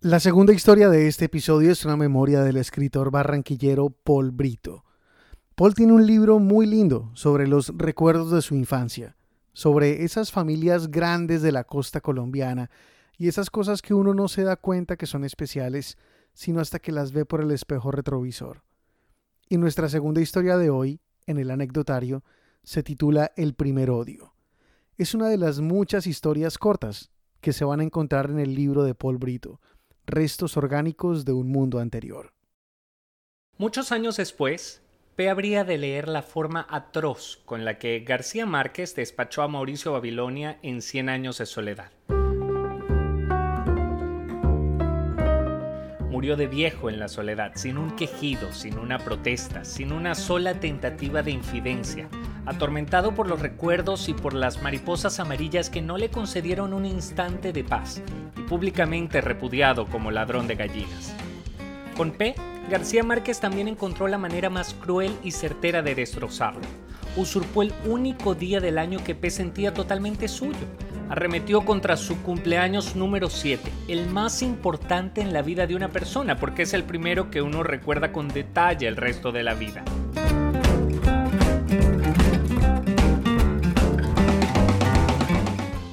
La 0.00 0.20
segunda 0.20 0.52
historia 0.52 0.88
de 0.88 1.08
este 1.08 1.24
episodio 1.24 1.72
es 1.72 1.84
una 1.84 1.96
memoria 1.96 2.42
del 2.42 2.56
escritor 2.56 3.10
barranquillero 3.10 3.90
Paul 3.90 4.30
Brito. 4.30 4.84
Paul 5.56 5.74
tiene 5.74 5.92
un 5.92 6.06
libro 6.06 6.38
muy 6.38 6.66
lindo 6.66 7.10
sobre 7.14 7.48
los 7.48 7.72
recuerdos 7.76 8.30
de 8.30 8.42
su 8.42 8.54
infancia, 8.54 9.16
sobre 9.58 10.04
esas 10.04 10.30
familias 10.30 10.88
grandes 10.88 11.42
de 11.42 11.50
la 11.50 11.64
costa 11.64 12.00
colombiana 12.00 12.70
y 13.16 13.26
esas 13.26 13.50
cosas 13.50 13.82
que 13.82 13.92
uno 13.92 14.14
no 14.14 14.28
se 14.28 14.44
da 14.44 14.54
cuenta 14.54 14.96
que 14.96 15.06
son 15.06 15.24
especiales, 15.24 15.98
sino 16.32 16.60
hasta 16.60 16.78
que 16.78 16.92
las 16.92 17.10
ve 17.10 17.24
por 17.24 17.40
el 17.40 17.50
espejo 17.50 17.90
retrovisor. 17.90 18.62
Y 19.48 19.56
nuestra 19.56 19.88
segunda 19.88 20.20
historia 20.20 20.58
de 20.58 20.70
hoy, 20.70 21.00
en 21.26 21.38
el 21.38 21.50
anecdotario, 21.50 22.22
se 22.62 22.84
titula 22.84 23.32
El 23.34 23.54
primer 23.54 23.90
odio. 23.90 24.32
Es 24.96 25.12
una 25.12 25.28
de 25.28 25.38
las 25.38 25.58
muchas 25.58 26.06
historias 26.06 26.56
cortas 26.56 27.10
que 27.40 27.52
se 27.52 27.64
van 27.64 27.80
a 27.80 27.82
encontrar 27.84 28.30
en 28.30 28.38
el 28.38 28.54
libro 28.54 28.84
de 28.84 28.94
Paul 28.94 29.18
Brito, 29.18 29.60
Restos 30.06 30.56
orgánicos 30.56 31.24
de 31.24 31.32
un 31.32 31.48
mundo 31.48 31.80
anterior. 31.80 32.32
Muchos 33.56 33.90
años 33.90 34.18
después, 34.18 34.82
P 35.18 35.28
habría 35.28 35.64
de 35.64 35.78
leer 35.78 36.06
la 36.06 36.22
forma 36.22 36.64
atroz 36.70 37.40
con 37.44 37.64
la 37.64 37.76
que 37.80 37.98
García 38.06 38.46
Márquez 38.46 38.94
despachó 38.94 39.42
a 39.42 39.48
Mauricio 39.48 39.90
Babilonia 39.90 40.60
en 40.62 40.80
Cien 40.80 41.08
años 41.08 41.38
de 41.38 41.46
soledad. 41.46 41.90
murió 46.08 46.36
de 46.36 46.46
viejo 46.46 46.88
en 46.88 47.00
la 47.00 47.08
soledad, 47.08 47.52
sin 47.56 47.78
un 47.78 47.96
quejido, 47.96 48.52
sin 48.52 48.78
una 48.78 48.98
protesta, 48.98 49.64
sin 49.64 49.92
una 49.92 50.14
sola 50.14 50.58
tentativa 50.58 51.22
de 51.22 51.32
infidencia, 51.32 52.08
atormentado 52.46 53.14
por 53.14 53.28
los 53.28 53.40
recuerdos 53.40 54.08
y 54.08 54.14
por 54.14 54.34
las 54.34 54.62
mariposas 54.62 55.20
amarillas 55.20 55.68
que 55.68 55.82
no 55.82 55.96
le 55.96 56.10
concedieron 56.10 56.72
un 56.72 56.86
instante 56.86 57.52
de 57.52 57.62
paz, 57.62 58.02
y 58.36 58.42
públicamente 58.42 59.20
repudiado 59.20 59.86
como 59.86 60.10
ladrón 60.10 60.48
de 60.48 60.56
gallinas. 60.56 61.14
Con 61.96 62.10
P, 62.12 62.34
García 62.68 63.02
Márquez 63.02 63.40
también 63.40 63.66
encontró 63.66 64.08
la 64.08 64.18
manera 64.18 64.50
más 64.50 64.74
cruel 64.74 65.16
y 65.22 65.30
certera 65.30 65.80
de 65.80 65.94
destrozarlo. 65.94 66.60
Usurpó 67.16 67.62
el 67.62 67.72
único 67.86 68.34
día 68.34 68.60
del 68.60 68.76
año 68.76 69.02
que 69.02 69.14
P 69.14 69.30
sentía 69.30 69.72
totalmente 69.72 70.28
suyo, 70.28 70.66
arremetió 71.08 71.64
contra 71.64 71.96
su 71.96 72.20
cumpleaños 72.22 72.94
número 72.94 73.30
7, 73.30 73.72
el 73.88 74.08
más 74.08 74.42
importante 74.42 75.22
en 75.22 75.32
la 75.32 75.40
vida 75.40 75.66
de 75.66 75.74
una 75.74 75.88
persona, 75.88 76.36
porque 76.36 76.62
es 76.62 76.74
el 76.74 76.84
primero 76.84 77.30
que 77.30 77.40
uno 77.40 77.62
recuerda 77.62 78.12
con 78.12 78.28
detalle 78.28 78.86
el 78.86 78.96
resto 78.96 79.32
de 79.32 79.42
la 79.42 79.54
vida. 79.54 79.82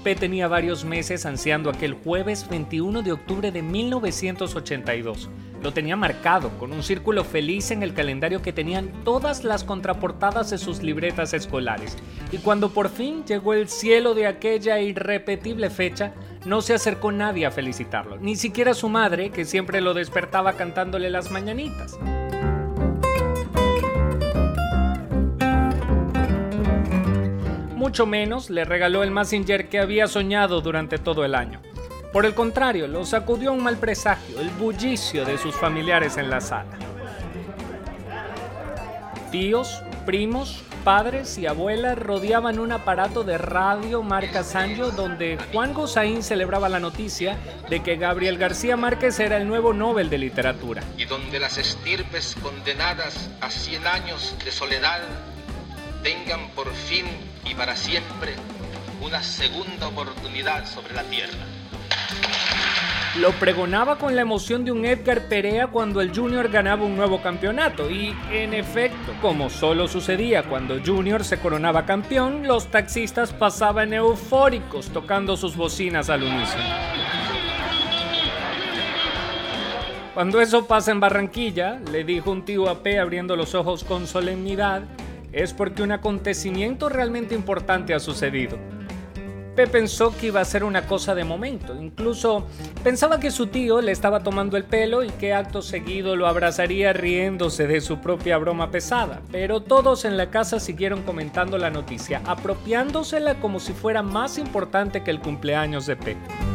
P 0.05 0.13
tenía 0.13 0.47
varios 0.47 0.85
meses 0.85 1.25
ansiando 1.25 1.67
aquel 1.67 1.95
jueves 1.95 2.47
21 2.47 3.01
de 3.01 3.11
octubre 3.11 3.51
de 3.51 3.63
1982. 3.63 5.31
Lo 5.63 5.73
tenía 5.73 5.95
marcado 5.95 6.51
con 6.59 6.73
un 6.73 6.83
círculo 6.83 7.23
feliz 7.23 7.71
en 7.71 7.81
el 7.81 7.95
calendario 7.95 8.43
que 8.43 8.53
tenían 8.53 9.03
todas 9.03 9.43
las 9.43 9.63
contraportadas 9.63 10.51
de 10.51 10.59
sus 10.59 10.83
libretas 10.83 11.33
escolares. 11.33 11.97
Y 12.31 12.37
cuando 12.37 12.69
por 12.69 12.89
fin 12.89 13.25
llegó 13.25 13.55
el 13.55 13.67
cielo 13.67 14.13
de 14.13 14.27
aquella 14.27 14.79
irrepetible 14.79 15.71
fecha, 15.71 16.13
no 16.45 16.61
se 16.61 16.75
acercó 16.75 17.11
nadie 17.11 17.47
a 17.47 17.51
felicitarlo, 17.51 18.17
ni 18.17 18.35
siquiera 18.35 18.75
su 18.75 18.89
madre, 18.89 19.31
que 19.31 19.43
siempre 19.43 19.81
lo 19.81 19.95
despertaba 19.95 20.53
cantándole 20.53 21.09
las 21.09 21.31
mañanitas. 21.31 21.97
Mucho 27.75 28.05
menos 28.05 28.49
le 28.49 28.63
regaló 28.63 29.03
el 29.03 29.11
Massinger 29.11 29.67
que 29.67 29.79
había 29.79 30.07
soñado 30.07 30.61
durante 30.61 30.97
todo 30.97 31.25
el 31.25 31.35
año. 31.35 31.61
Por 32.13 32.25
el 32.25 32.33
contrario, 32.33 32.87
lo 32.87 33.05
sacudió 33.05 33.51
un 33.51 33.61
mal 33.61 33.75
presagio, 33.75 34.39
el 34.39 34.49
bullicio 34.51 35.25
de 35.25 35.37
sus 35.37 35.53
familiares 35.53 36.15
en 36.15 36.29
la 36.29 36.39
sala. 36.39 36.77
Tíos, 39.29 39.81
primos, 40.05 40.63
padres 40.85 41.37
y 41.37 41.47
abuelas 41.47 41.99
rodeaban 41.99 42.59
un 42.59 42.71
aparato 42.71 43.25
de 43.25 43.37
radio 43.37 44.01
marca 44.03 44.45
Sanjo 44.45 44.91
donde 44.91 45.37
Juan 45.51 45.73
Gozaín 45.73 46.23
celebraba 46.23 46.69
la 46.69 46.79
noticia 46.79 47.37
de 47.69 47.83
que 47.83 47.97
Gabriel 47.97 48.37
García 48.37 48.77
Márquez 48.77 49.19
era 49.19 49.35
el 49.35 49.49
nuevo 49.49 49.73
Nobel 49.73 50.09
de 50.09 50.19
Literatura. 50.19 50.81
Y 50.97 51.03
donde 51.03 51.39
las 51.41 51.57
estirpes 51.57 52.37
condenadas 52.41 53.29
a 53.41 53.49
100 53.49 53.85
años 53.85 54.33
de 54.45 54.51
soledad 54.51 55.01
tengan 56.03 56.49
por 56.51 56.71
fin 56.71 57.05
y 57.45 57.55
para 57.55 57.75
siempre 57.75 58.33
una 59.01 59.21
segunda 59.23 59.87
oportunidad 59.87 60.65
sobre 60.65 60.93
la 60.93 61.03
tierra. 61.03 61.45
Lo 63.19 63.31
pregonaba 63.31 63.97
con 63.97 64.13
la 64.13 64.23
emoción 64.23 64.65
de 64.65 64.73
un 64.73 64.83
Edgar 64.83 65.29
Perea 65.29 65.67
cuando 65.67 66.01
el 66.01 66.13
Junior 66.13 66.49
ganaba 66.49 66.83
un 66.83 66.97
nuevo 66.97 67.21
campeonato 67.21 67.89
y, 67.89 68.13
en 68.29 68.53
efecto, 68.53 69.13
como 69.21 69.49
solo 69.49 69.87
sucedía 69.87 70.43
cuando 70.43 70.81
Junior 70.85 71.23
se 71.23 71.39
coronaba 71.39 71.85
campeón, 71.85 72.45
los 72.45 72.69
taxistas 72.69 73.31
pasaban 73.31 73.93
eufóricos 73.93 74.89
tocando 74.89 75.37
sus 75.37 75.55
bocinas 75.55 76.09
al 76.09 76.23
unísono. 76.23 76.63
Cuando 80.13 80.41
eso 80.41 80.65
pasa 80.65 80.91
en 80.91 80.99
Barranquilla, 80.99 81.79
le 81.91 82.03
dijo 82.03 82.31
un 82.31 82.43
tío 82.43 82.69
a 82.69 82.79
abriendo 83.01 83.37
los 83.37 83.55
ojos 83.55 83.85
con 83.85 84.07
solemnidad, 84.07 84.83
es 85.35 85.53
porque 85.53 85.83
un 85.83 85.91
acontecimiento 85.91 86.87
realmente 86.87 87.35
importante 87.35 87.93
ha 87.93 87.99
sucedido. 87.99 88.57
Pepe 89.55 89.71
pensó 89.71 90.15
que 90.15 90.27
iba 90.27 90.41
a 90.41 90.45
ser 90.45 90.65
una 90.65 90.85
cosa 90.85 91.15
de 91.15 91.23
momento. 91.23 91.75
Incluso 91.81 92.45
pensaba 92.83 93.21
que 93.21 93.31
su 93.31 93.47
tío 93.47 93.81
le 93.81 93.93
estaba 93.93 94.21
tomando 94.21 94.57
el 94.57 94.65
pelo 94.65 95.03
y 95.03 95.09
que 95.09 95.33
acto 95.33 95.61
seguido 95.61 96.17
lo 96.17 96.27
abrazaría 96.27 96.91
riéndose 96.91 97.65
de 97.65 97.79
su 97.79 97.99
propia 97.99 98.37
broma 98.37 98.69
pesada. 98.69 99.21
Pero 99.31 99.61
todos 99.61 100.03
en 100.03 100.17
la 100.17 100.29
casa 100.29 100.59
siguieron 100.59 101.03
comentando 101.03 101.57
la 101.57 101.69
noticia, 101.69 102.21
apropiándosela 102.25 103.35
como 103.35 103.59
si 103.59 103.71
fuera 103.71 104.01
más 104.01 104.37
importante 104.37 105.03
que 105.03 105.11
el 105.11 105.21
cumpleaños 105.21 105.85
de 105.85 105.95
Pepe. 105.95 106.54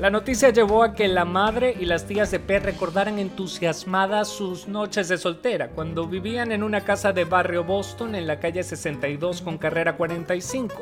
La 0.00 0.08
noticia 0.08 0.48
llevó 0.48 0.82
a 0.82 0.94
que 0.94 1.08
la 1.08 1.26
madre 1.26 1.76
y 1.78 1.84
las 1.84 2.06
tías 2.06 2.30
de 2.30 2.40
P 2.40 2.58
recordaran 2.58 3.18
entusiasmadas 3.18 4.28
sus 4.28 4.66
noches 4.66 5.08
de 5.08 5.18
soltera, 5.18 5.68
cuando 5.72 6.06
vivían 6.06 6.52
en 6.52 6.62
una 6.62 6.80
casa 6.80 7.12
de 7.12 7.26
barrio 7.26 7.64
Boston 7.64 8.14
en 8.14 8.26
la 8.26 8.40
calle 8.40 8.62
62 8.62 9.42
con 9.42 9.58
carrera 9.58 9.98
45, 9.98 10.74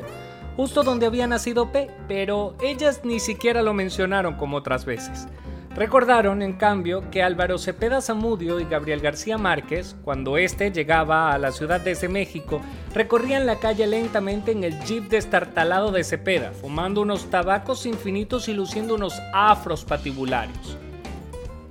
justo 0.55 0.83
donde 0.83 1.05
había 1.05 1.27
nacido 1.27 1.69
P, 1.69 1.91
pero 2.07 2.55
ellas 2.61 3.01
ni 3.03 3.19
siquiera 3.19 3.61
lo 3.61 3.73
mencionaron 3.73 4.35
como 4.35 4.55
otras 4.55 4.85
veces. 4.85 5.27
Recordaron, 5.75 6.41
en 6.41 6.53
cambio, 6.53 7.09
que 7.11 7.21
Álvaro 7.21 7.57
Cepeda 7.57 8.01
Zamudio 8.01 8.59
y 8.59 8.65
Gabriel 8.65 9.01
García 9.01 9.37
Márquez, 9.37 9.95
cuando 10.03 10.37
éste 10.37 10.71
llegaba 10.71 11.31
a 11.31 11.37
la 11.37 11.51
ciudad 11.51 11.79
desde 11.79 12.09
México, 12.09 12.59
recorrían 12.93 13.45
la 13.45 13.59
calle 13.59 13.85
lentamente 13.85 14.51
en 14.51 14.63
el 14.63 14.79
jeep 14.83 15.09
destartalado 15.09 15.91
de 15.91 16.03
Cepeda, 16.03 16.51
fumando 16.51 17.01
unos 17.01 17.29
tabacos 17.29 17.85
infinitos 17.85 18.49
y 18.49 18.53
luciendo 18.53 18.95
unos 18.95 19.21
afros 19.31 19.85
patibularios. 19.85 20.77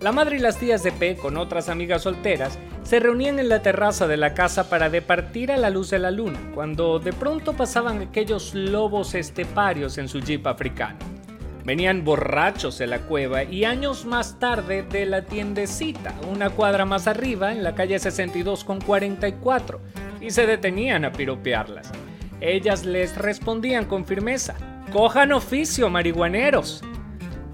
La 0.01 0.13
madre 0.13 0.37
y 0.37 0.41
las 0.41 0.59
tías 0.59 0.85
de 0.85 0.93
P, 0.93 1.17
con 1.17 1.37
otras 1.37 1.69
amigas 1.69 2.03
solteras, 2.03 2.57
se 2.85 3.01
reunían 3.01 3.41
en 3.41 3.49
la 3.49 3.63
terraza 3.63 4.07
de 4.07 4.17
la 4.17 4.33
casa 4.33 4.71
para 4.71 4.89
departir 4.91 5.51
a 5.51 5.57
la 5.57 5.71
luz 5.71 5.91
de 5.91 5.99
la 5.99 6.13
luna, 6.13 6.39
cuando 6.55 7.01
de 7.01 7.13
pronto 7.13 7.55
pasaban 7.55 8.01
aquellos 8.01 8.55
lobos 8.55 9.15
esteparios 9.15 9.99
en 9.99 10.09
su 10.09 10.21
jeep 10.21 10.47
africano. 10.47 11.18
Venían 11.69 12.03
borrachos 12.03 12.79
de 12.79 12.87
la 12.87 13.01
cueva 13.01 13.45
y 13.45 13.67
años 13.67 14.07
más 14.07 14.39
tarde 14.39 14.85
de 14.85 15.05
la 15.05 15.27
tiendecita, 15.27 16.15
una 16.27 16.49
cuadra 16.49 16.87
más 16.87 17.07
arriba, 17.07 17.53
en 17.53 17.63
la 17.63 17.75
calle 17.75 17.99
62 17.99 18.65
con 18.65 18.81
44, 18.81 19.79
y 20.23 20.31
se 20.31 20.47
detenían 20.47 21.05
a 21.05 21.13
piropearlas. 21.13 21.93
Ellas 22.41 22.87
les 22.87 23.19
respondían 23.19 23.85
con 23.85 24.07
firmeza, 24.07 24.55
cojan 24.95 25.31
oficio, 25.31 25.91
marihuaneros. 25.91 26.83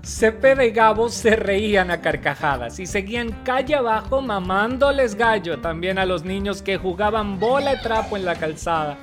Cepeda 0.05 0.65
y 0.65 0.71
Gabo 0.71 1.09
se 1.09 1.35
reían 1.35 1.91
a 1.91 2.01
carcajadas 2.01 2.79
y 2.79 2.87
seguían 2.87 3.43
calle 3.43 3.75
abajo 3.75 4.23
mamándoles 4.23 5.17
gallo 5.17 5.59
también 5.59 5.99
a 5.99 6.07
los 6.07 6.23
niños 6.23 6.63
que 6.63 6.77
jugaban 6.77 7.41
bola 7.41 7.75
y 7.75 7.83
trapo 7.83 8.17
en 8.17 8.27
la 8.27 8.37
calzada. 8.37 8.97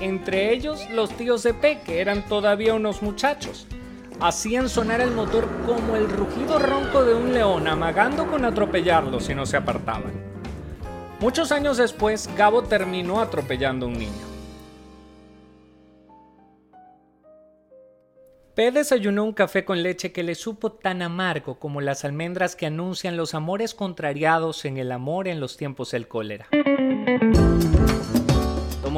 Entre 0.00 0.50
ellos 0.54 0.88
los 0.94 1.14
tíos 1.14 1.42
de 1.42 1.52
que 1.84 2.00
eran 2.00 2.22
todavía 2.26 2.72
unos 2.72 3.02
muchachos 3.02 3.66
hacían 4.20 4.68
sonar 4.68 5.00
el 5.00 5.10
motor 5.10 5.48
como 5.64 5.96
el 5.96 6.08
rugido 6.08 6.58
ronco 6.58 7.04
de 7.04 7.14
un 7.14 7.32
león, 7.32 7.68
amagando 7.68 8.26
con 8.30 8.44
atropellarlo 8.44 9.20
si 9.20 9.34
no 9.34 9.46
se 9.46 9.56
apartaban. 9.56 10.12
Muchos 11.20 11.52
años 11.52 11.76
después, 11.76 12.28
Gabo 12.36 12.62
terminó 12.62 13.20
atropellando 13.20 13.86
a 13.86 13.88
un 13.88 13.98
niño. 13.98 14.36
P 18.54 18.70
desayunó 18.70 19.24
un 19.24 19.34
café 19.34 19.66
con 19.66 19.82
leche 19.82 20.12
que 20.12 20.22
le 20.22 20.34
supo 20.34 20.72
tan 20.72 21.02
amargo 21.02 21.58
como 21.58 21.82
las 21.82 22.06
almendras 22.06 22.56
que 22.56 22.64
anuncian 22.64 23.18
los 23.18 23.34
amores 23.34 23.74
contrariados 23.74 24.64
en 24.64 24.78
el 24.78 24.92
amor 24.92 25.28
en 25.28 25.40
los 25.40 25.58
tiempos 25.58 25.90
del 25.90 26.08
cólera 26.08 26.48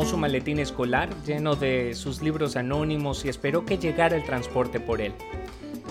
su 0.04 0.16
maletín 0.16 0.58
escolar 0.58 1.08
lleno 1.24 1.56
de 1.56 1.94
sus 1.94 2.22
libros 2.22 2.56
anónimos 2.56 3.24
y 3.24 3.28
esperó 3.28 3.64
que 3.64 3.78
llegara 3.78 4.16
el 4.16 4.24
transporte 4.24 4.80
por 4.80 5.00
él. 5.00 5.12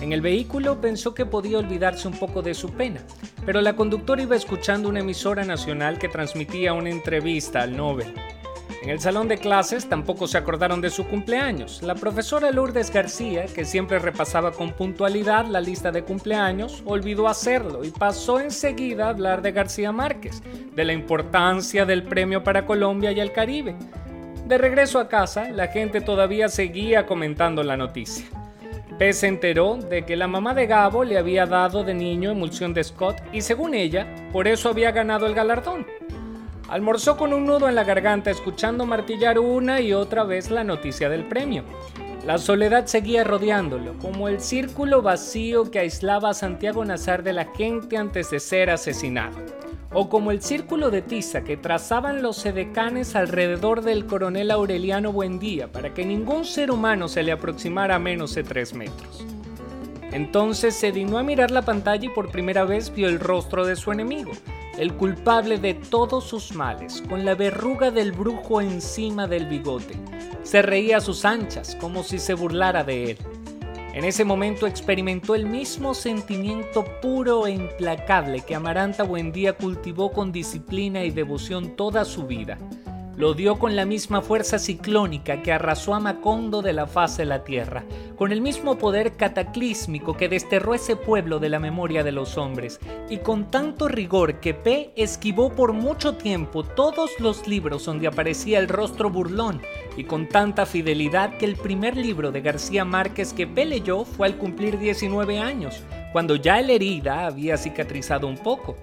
En 0.00 0.12
el 0.12 0.20
vehículo 0.20 0.80
pensó 0.80 1.14
que 1.14 1.26
podía 1.26 1.58
olvidarse 1.58 2.06
un 2.06 2.14
poco 2.18 2.40
de 2.40 2.54
su 2.54 2.70
pena, 2.70 3.00
pero 3.44 3.60
la 3.60 3.74
conductora 3.74 4.22
iba 4.22 4.36
escuchando 4.36 4.88
una 4.88 5.00
emisora 5.00 5.44
nacional 5.44 5.98
que 5.98 6.08
transmitía 6.08 6.72
una 6.72 6.90
entrevista 6.90 7.62
al 7.62 7.76
Nobel. 7.76 8.14
En 8.80 8.90
el 8.90 9.00
salón 9.00 9.26
de 9.26 9.38
clases 9.38 9.88
tampoco 9.88 10.28
se 10.28 10.38
acordaron 10.38 10.80
de 10.80 10.90
su 10.90 11.04
cumpleaños. 11.04 11.82
La 11.82 11.96
profesora 11.96 12.52
Lourdes 12.52 12.92
García, 12.92 13.46
que 13.46 13.64
siempre 13.64 13.98
repasaba 13.98 14.52
con 14.52 14.72
puntualidad 14.72 15.46
la 15.46 15.60
lista 15.60 15.90
de 15.90 16.04
cumpleaños, 16.04 16.82
olvidó 16.86 17.26
hacerlo 17.26 17.82
y 17.84 17.90
pasó 17.90 18.38
enseguida 18.38 19.06
a 19.06 19.10
hablar 19.10 19.42
de 19.42 19.50
García 19.50 19.90
Márquez, 19.90 20.42
de 20.76 20.84
la 20.84 20.92
importancia 20.92 21.84
del 21.84 22.04
premio 22.04 22.44
para 22.44 22.66
Colombia 22.66 23.10
y 23.10 23.18
el 23.18 23.32
Caribe. 23.32 23.74
De 24.46 24.58
regreso 24.58 25.00
a 25.00 25.08
casa, 25.08 25.50
la 25.50 25.66
gente 25.66 26.00
todavía 26.00 26.48
seguía 26.48 27.04
comentando 27.04 27.64
la 27.64 27.76
noticia. 27.76 28.26
P 28.96 29.12
se 29.12 29.26
enteró 29.26 29.76
de 29.76 30.04
que 30.04 30.16
la 30.16 30.28
mamá 30.28 30.54
de 30.54 30.66
Gabo 30.66 31.04
le 31.04 31.18
había 31.18 31.46
dado 31.46 31.82
de 31.82 31.94
niño 31.94 32.30
emulsión 32.30 32.74
de 32.74 32.82
Scott 32.84 33.16
y 33.32 33.42
según 33.42 33.74
ella, 33.74 34.06
por 34.32 34.48
eso 34.48 34.68
había 34.68 34.92
ganado 34.92 35.26
el 35.26 35.34
galardón. 35.34 35.84
Almorzó 36.68 37.16
con 37.16 37.32
un 37.32 37.46
nudo 37.46 37.66
en 37.66 37.74
la 37.74 37.84
garganta 37.84 38.30
escuchando 38.30 38.84
martillar 38.84 39.38
una 39.38 39.80
y 39.80 39.94
otra 39.94 40.24
vez 40.24 40.50
la 40.50 40.64
noticia 40.64 41.08
del 41.08 41.24
premio. 41.24 41.64
La 42.26 42.36
soledad 42.36 42.84
seguía 42.84 43.24
rodeándolo, 43.24 43.94
como 43.98 44.28
el 44.28 44.42
círculo 44.42 45.00
vacío 45.00 45.70
que 45.70 45.78
aislaba 45.78 46.28
a 46.28 46.34
Santiago 46.34 46.84
Nazar 46.84 47.22
de 47.22 47.32
la 47.32 47.46
gente 47.46 47.96
antes 47.96 48.30
de 48.30 48.38
ser 48.38 48.68
asesinado, 48.68 49.38
o 49.94 50.10
como 50.10 50.30
el 50.30 50.42
círculo 50.42 50.90
de 50.90 51.00
tiza 51.00 51.42
que 51.42 51.56
trazaban 51.56 52.20
los 52.20 52.36
sedecanes 52.36 53.16
alrededor 53.16 53.80
del 53.80 54.04
coronel 54.04 54.50
Aureliano 54.50 55.10
Buendía 55.10 55.72
para 55.72 55.94
que 55.94 56.04
ningún 56.04 56.44
ser 56.44 56.70
humano 56.70 57.08
se 57.08 57.22
le 57.22 57.32
aproximara 57.32 57.94
a 57.94 57.98
menos 57.98 58.34
de 58.34 58.44
tres 58.44 58.74
metros. 58.74 59.24
Entonces 60.12 60.74
se 60.74 60.92
dignó 60.92 61.16
a 61.16 61.22
mirar 61.22 61.50
la 61.50 61.62
pantalla 61.62 62.04
y 62.04 62.10
por 62.10 62.30
primera 62.30 62.64
vez 62.64 62.94
vio 62.94 63.08
el 63.08 63.20
rostro 63.20 63.64
de 63.64 63.76
su 63.76 63.90
enemigo, 63.90 64.32
el 64.78 64.94
culpable 64.94 65.58
de 65.58 65.74
todos 65.74 66.24
sus 66.24 66.54
males, 66.54 67.02
con 67.08 67.24
la 67.24 67.34
verruga 67.34 67.90
del 67.90 68.12
brujo 68.12 68.60
encima 68.60 69.26
del 69.26 69.46
bigote. 69.46 69.94
Se 70.44 70.62
reía 70.62 70.98
a 70.98 71.00
sus 71.00 71.24
anchas, 71.24 71.76
como 71.80 72.04
si 72.04 72.18
se 72.18 72.34
burlara 72.34 72.84
de 72.84 73.10
él. 73.10 73.18
En 73.92 74.04
ese 74.04 74.24
momento 74.24 74.66
experimentó 74.68 75.34
el 75.34 75.46
mismo 75.46 75.92
sentimiento 75.94 76.84
puro 77.02 77.48
e 77.48 77.50
implacable 77.50 78.42
que 78.42 78.54
Amaranta 78.54 79.02
Buendía 79.02 79.54
cultivó 79.54 80.12
con 80.12 80.30
disciplina 80.30 81.02
y 81.04 81.10
devoción 81.10 81.74
toda 81.74 82.04
su 82.04 82.26
vida. 82.26 82.58
Lo 83.18 83.34
dio 83.34 83.58
con 83.58 83.74
la 83.74 83.84
misma 83.84 84.22
fuerza 84.22 84.60
ciclónica 84.60 85.42
que 85.42 85.50
arrasó 85.50 85.92
a 85.92 85.98
Macondo 85.98 86.62
de 86.62 86.72
la 86.72 86.86
faz 86.86 87.16
de 87.16 87.24
la 87.24 87.42
tierra, 87.42 87.84
con 88.16 88.30
el 88.30 88.40
mismo 88.40 88.78
poder 88.78 89.16
cataclísmico 89.16 90.16
que 90.16 90.28
desterró 90.28 90.72
ese 90.72 90.94
pueblo 90.94 91.40
de 91.40 91.48
la 91.48 91.58
memoria 91.58 92.04
de 92.04 92.12
los 92.12 92.38
hombres, 92.38 92.78
y 93.10 93.18
con 93.18 93.50
tanto 93.50 93.88
rigor 93.88 94.38
que 94.38 94.54
P 94.54 94.92
esquivó 94.94 95.50
por 95.50 95.72
mucho 95.72 96.14
tiempo 96.14 96.62
todos 96.62 97.10
los 97.18 97.48
libros 97.48 97.84
donde 97.86 98.06
aparecía 98.06 98.60
el 98.60 98.68
rostro 98.68 99.10
burlón, 99.10 99.62
y 99.96 100.04
con 100.04 100.28
tanta 100.28 100.64
fidelidad 100.64 101.38
que 101.38 101.46
el 101.46 101.56
primer 101.56 101.96
libro 101.96 102.30
de 102.30 102.40
García 102.40 102.84
Márquez 102.84 103.32
que 103.32 103.48
P 103.48 103.64
leyó 103.64 104.04
fue 104.04 104.28
al 104.28 104.36
cumplir 104.36 104.78
19 104.78 105.40
años, 105.40 105.82
cuando 106.12 106.36
ya 106.36 106.62
la 106.62 106.70
herida 106.70 107.26
había 107.26 107.56
cicatrizado 107.56 108.28
un 108.28 108.38
poco. 108.38 108.76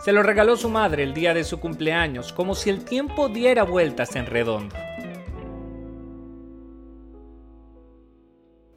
Se 0.00 0.12
lo 0.12 0.22
regaló 0.22 0.56
su 0.56 0.70
madre 0.70 1.02
el 1.02 1.12
día 1.12 1.34
de 1.34 1.44
su 1.44 1.60
cumpleaños, 1.60 2.32
como 2.32 2.54
si 2.54 2.70
el 2.70 2.84
tiempo 2.86 3.28
diera 3.28 3.64
vueltas 3.64 4.16
en 4.16 4.24
redondo. 4.24 4.74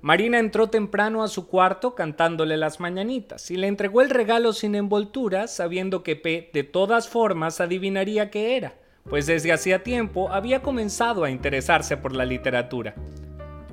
Marina 0.02 0.38
entró 0.38 0.68
temprano 0.68 1.24
a 1.24 1.30
su 1.30 1.48
cuarto 1.48 1.96
cantándole 1.96 2.58
las 2.58 2.82
mañanitas 2.82 3.50
y 3.52 3.56
le 3.56 3.68
entregó 3.68 4.02
el 4.02 4.10
regalo 4.10 4.52
sin 4.52 4.76
envoltura, 4.76 5.48
sabiendo 5.48 6.04
que 6.04 6.18
P 6.18 6.50
de 6.54 6.64
todas 6.66 7.08
formas 7.08 7.62
adivinaría 7.62 8.30
qué 8.30 8.58
era, 8.58 8.74
pues 9.10 9.26
desde 9.26 9.54
hacía 9.54 9.82
tiempo 9.82 10.30
había 10.30 10.62
comenzado 10.62 11.24
a 11.24 11.30
interesarse 11.30 11.96
por 11.96 12.14
la 12.14 12.26
literatura. 12.26 12.96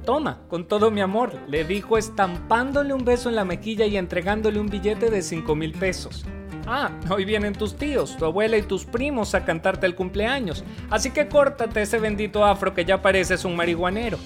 Toma, 0.05 0.43
con 0.47 0.69
todo 0.69 0.93
mi 0.93 1.01
amor, 1.01 1.33
le 1.49 1.65
dijo 1.65 1.99
estampándole 1.99 2.95
un 2.95 3.05
beso 3.05 3.29
en 3.29 3.35
la 3.35 3.45
mejilla 3.45 3.87
y 3.87 3.97
entregándole 3.97 4.61
un 4.61 4.69
billete 4.69 5.11
de 5.11 5.23
cinco 5.23 5.57
mil 5.57 5.73
pesos. 5.73 6.25
Ah, 6.73 6.89
hoy 7.11 7.25
vienen 7.25 7.53
tus 7.53 7.77
tíos, 7.77 8.17
tu 8.17 8.25
abuela 8.25 8.57
y 8.57 8.63
tus 8.63 8.85
primos 8.85 9.35
a 9.35 9.45
cantarte 9.45 9.87
el 9.87 9.97
cumpleaños, 9.97 10.63
así 10.89 11.11
que 11.11 11.27
córtate 11.27 11.83
ese 11.83 11.99
bendito 11.99 12.45
afro 12.45 12.75
que 12.75 12.85
ya 12.85 13.03
pareces 13.03 13.45
un 13.45 13.57
marihuanero. 13.57 14.19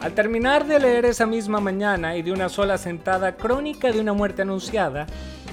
Al 0.00 0.14
terminar 0.14 0.66
de 0.66 0.80
leer 0.80 1.04
esa 1.04 1.26
misma 1.26 1.60
mañana 1.60 2.16
y 2.16 2.22
de 2.22 2.32
una 2.32 2.48
sola 2.48 2.78
sentada 2.78 3.36
Crónica 3.36 3.92
de 3.92 4.00
una 4.00 4.14
muerte 4.14 4.40
anunciada, 4.40 5.06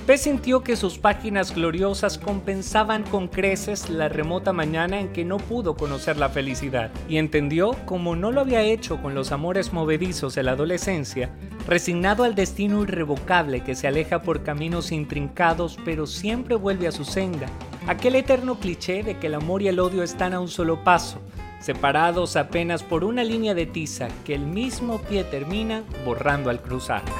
P 0.09 0.17
sintió 0.17 0.63
que 0.63 0.75
sus 0.75 0.97
páginas 0.97 1.53
gloriosas 1.53 2.17
compensaban 2.17 3.03
con 3.03 3.27
creces 3.27 3.91
la 3.91 4.09
remota 4.09 4.51
mañana 4.51 4.99
en 4.99 5.09
que 5.09 5.23
no 5.23 5.37
pudo 5.37 5.77
conocer 5.77 6.17
la 6.17 6.29
felicidad, 6.29 6.89
y 7.07 7.17
entendió, 7.17 7.75
como 7.85 8.15
no 8.15 8.31
lo 8.31 8.41
había 8.41 8.63
hecho 8.63 8.99
con 9.03 9.13
los 9.13 9.31
amores 9.31 9.71
movedizos 9.71 10.33
de 10.33 10.41
la 10.41 10.53
adolescencia, 10.53 11.29
resignado 11.67 12.23
al 12.23 12.33
destino 12.33 12.81
irrevocable 12.81 13.61
que 13.61 13.75
se 13.75 13.87
aleja 13.87 14.23
por 14.23 14.41
caminos 14.41 14.91
intrincados 14.91 15.77
pero 15.85 16.07
siempre 16.07 16.55
vuelve 16.55 16.87
a 16.87 16.91
su 16.91 17.05
senda, 17.05 17.45
aquel 17.85 18.15
eterno 18.15 18.59
cliché 18.59 19.03
de 19.03 19.19
que 19.19 19.27
el 19.27 19.35
amor 19.35 19.61
y 19.61 19.67
el 19.67 19.79
odio 19.79 20.01
están 20.01 20.33
a 20.33 20.39
un 20.39 20.47
solo 20.47 20.83
paso, 20.83 21.21
separados 21.59 22.35
apenas 22.35 22.81
por 22.81 23.03
una 23.03 23.23
línea 23.23 23.53
de 23.53 23.67
tiza 23.67 24.07
que 24.25 24.33
el 24.33 24.47
mismo 24.47 24.97
pie 24.97 25.23
termina 25.23 25.83
borrando 26.03 26.49
al 26.49 26.63
cruzarla. 26.63 27.13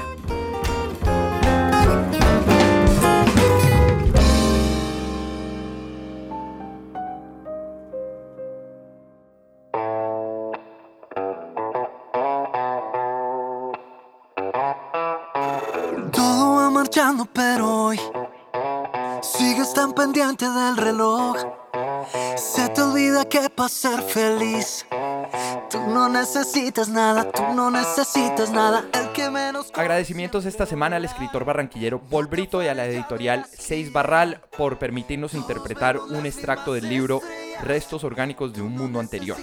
Agradecimientos 29.74 30.46
esta 30.46 30.64
semana 30.64 30.96
al 30.96 31.04
escritor 31.04 31.44
barranquillero 31.44 32.00
Bolbrito 32.08 32.62
y 32.62 32.68
a 32.68 32.74
la 32.74 32.86
editorial 32.86 33.46
Seis 33.50 33.92
Barral 33.92 34.40
por 34.56 34.78
permitirnos 34.78 35.34
interpretar 35.34 35.98
un 35.98 36.24
extracto 36.24 36.72
del 36.72 36.88
libro 36.88 37.20
Restos 37.62 38.04
Orgánicos 38.04 38.54
de 38.54 38.62
un 38.62 38.72
Mundo 38.72 39.00
Anterior. 39.00 39.36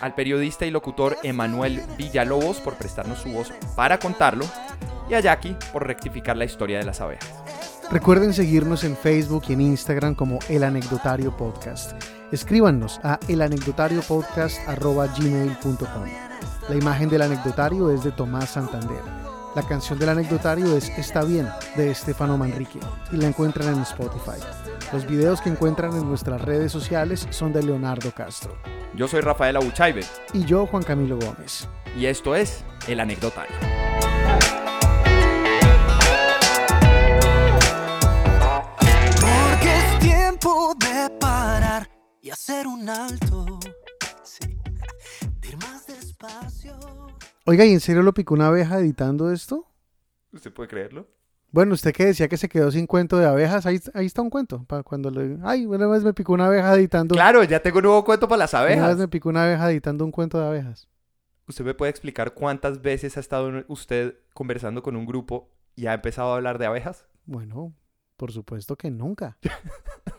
Al 0.00 0.14
periodista 0.14 0.66
y 0.66 0.70
locutor 0.70 1.16
Emanuel 1.22 1.82
Villalobos 1.96 2.58
por 2.58 2.74
prestarnos 2.74 3.20
su 3.20 3.30
voz 3.30 3.52
para 3.74 3.98
contarlo. 3.98 4.44
Y 5.08 5.14
a 5.14 5.20
Jackie 5.20 5.56
por 5.72 5.86
rectificar 5.86 6.36
la 6.36 6.44
historia 6.44 6.78
de 6.78 6.84
las 6.84 7.00
abejas. 7.00 7.32
Recuerden 7.90 8.34
seguirnos 8.34 8.84
en 8.84 8.94
Facebook 8.96 9.44
y 9.48 9.54
en 9.54 9.62
Instagram 9.62 10.14
como 10.14 10.38
El 10.48 10.62
Anecdotario 10.64 11.34
Podcast. 11.36 11.92
Escríbanos 12.30 13.00
a 13.02 13.18
elanecdotariopodcast.gmail.com 13.28 16.04
La 16.68 16.74
imagen 16.74 17.08
del 17.08 17.22
anecdotario 17.22 17.90
es 17.90 18.04
de 18.04 18.12
Tomás 18.12 18.50
Santander. 18.50 19.00
La 19.56 19.62
canción 19.62 19.98
del 19.98 20.10
anecdotario 20.10 20.76
es 20.76 20.90
Está 20.98 21.24
bien, 21.24 21.48
de 21.74 21.90
Estefano 21.90 22.36
Manrique, 22.36 22.78
y 23.10 23.16
la 23.16 23.28
encuentran 23.28 23.74
en 23.74 23.80
Spotify. 23.80 24.36
Los 24.92 25.06
videos 25.06 25.40
que 25.40 25.48
encuentran 25.48 25.92
en 25.92 26.06
nuestras 26.06 26.42
redes 26.42 26.70
sociales 26.70 27.26
son 27.30 27.54
de 27.54 27.62
Leonardo 27.62 28.12
Castro. 28.12 28.54
Yo 28.94 29.08
soy 29.08 29.22
Rafael 29.22 29.56
Abuchaibe 29.56 30.04
Y 30.34 30.44
yo, 30.44 30.66
Juan 30.66 30.82
Camilo 30.82 31.16
Gómez. 31.18 31.66
y 31.96 32.04
esto 32.06 32.36
es 32.36 32.62
El 32.86 33.00
Anecdotario. 33.00 33.56
Tiempo 40.68 40.74
de 40.74 41.10
parar 41.18 41.88
y 42.20 42.30
hacer 42.30 42.66
un 42.66 42.88
alto. 42.88 43.58
Sí. 44.22 44.58
De 45.40 45.48
ir 45.48 45.56
más 45.58 45.86
despacio. 45.86 46.76
Oiga, 47.46 47.64
¿y 47.64 47.72
en 47.72 47.80
serio 47.80 48.02
lo 48.02 48.12
picó 48.12 48.34
una 48.34 48.48
abeja 48.48 48.78
editando 48.78 49.30
esto? 49.30 49.66
¿Usted 50.32 50.52
puede 50.52 50.68
creerlo? 50.68 51.08
Bueno, 51.50 51.72
usted 51.72 51.94
que 51.94 52.04
decía 52.04 52.28
que 52.28 52.36
se 52.36 52.48
quedó 52.48 52.70
sin 52.70 52.86
cuento 52.86 53.16
de 53.16 53.24
abejas, 53.24 53.64
ahí, 53.64 53.80
ahí 53.94 54.04
está 54.04 54.20
un 54.20 54.28
cuento. 54.28 54.64
Para 54.64 54.82
cuando 54.82 55.10
le... 55.10 55.38
Ay, 55.42 55.64
una 55.64 55.86
vez 55.86 56.04
me 56.04 56.12
picó 56.12 56.34
una 56.34 56.46
abeja 56.46 56.74
editando... 56.74 57.14
Claro, 57.14 57.42
ya 57.44 57.60
tengo 57.60 57.78
un 57.78 57.84
nuevo 57.84 58.04
cuento 58.04 58.28
para 58.28 58.40
las 58.40 58.52
Una 58.52 58.64
vez 58.64 58.78
abejas. 58.78 58.98
me 58.98 59.08
picó 59.08 59.30
una 59.30 59.44
abeja 59.44 59.70
editando 59.70 60.04
un 60.04 60.10
cuento 60.10 60.38
de 60.38 60.46
abejas. 60.46 60.88
¿Usted 61.46 61.64
me 61.64 61.72
puede 61.72 61.90
explicar 61.90 62.34
cuántas 62.34 62.82
veces 62.82 63.16
ha 63.16 63.20
estado 63.20 63.64
usted 63.68 64.16
conversando 64.34 64.82
con 64.82 64.96
un 64.96 65.06
grupo 65.06 65.48
y 65.74 65.86
ha 65.86 65.94
empezado 65.94 66.32
a 66.32 66.36
hablar 66.36 66.58
de 66.58 66.66
abejas? 66.66 67.06
Bueno, 67.24 67.72
por 68.18 68.32
supuesto 68.32 68.76
que 68.76 68.90
nunca. 68.90 69.38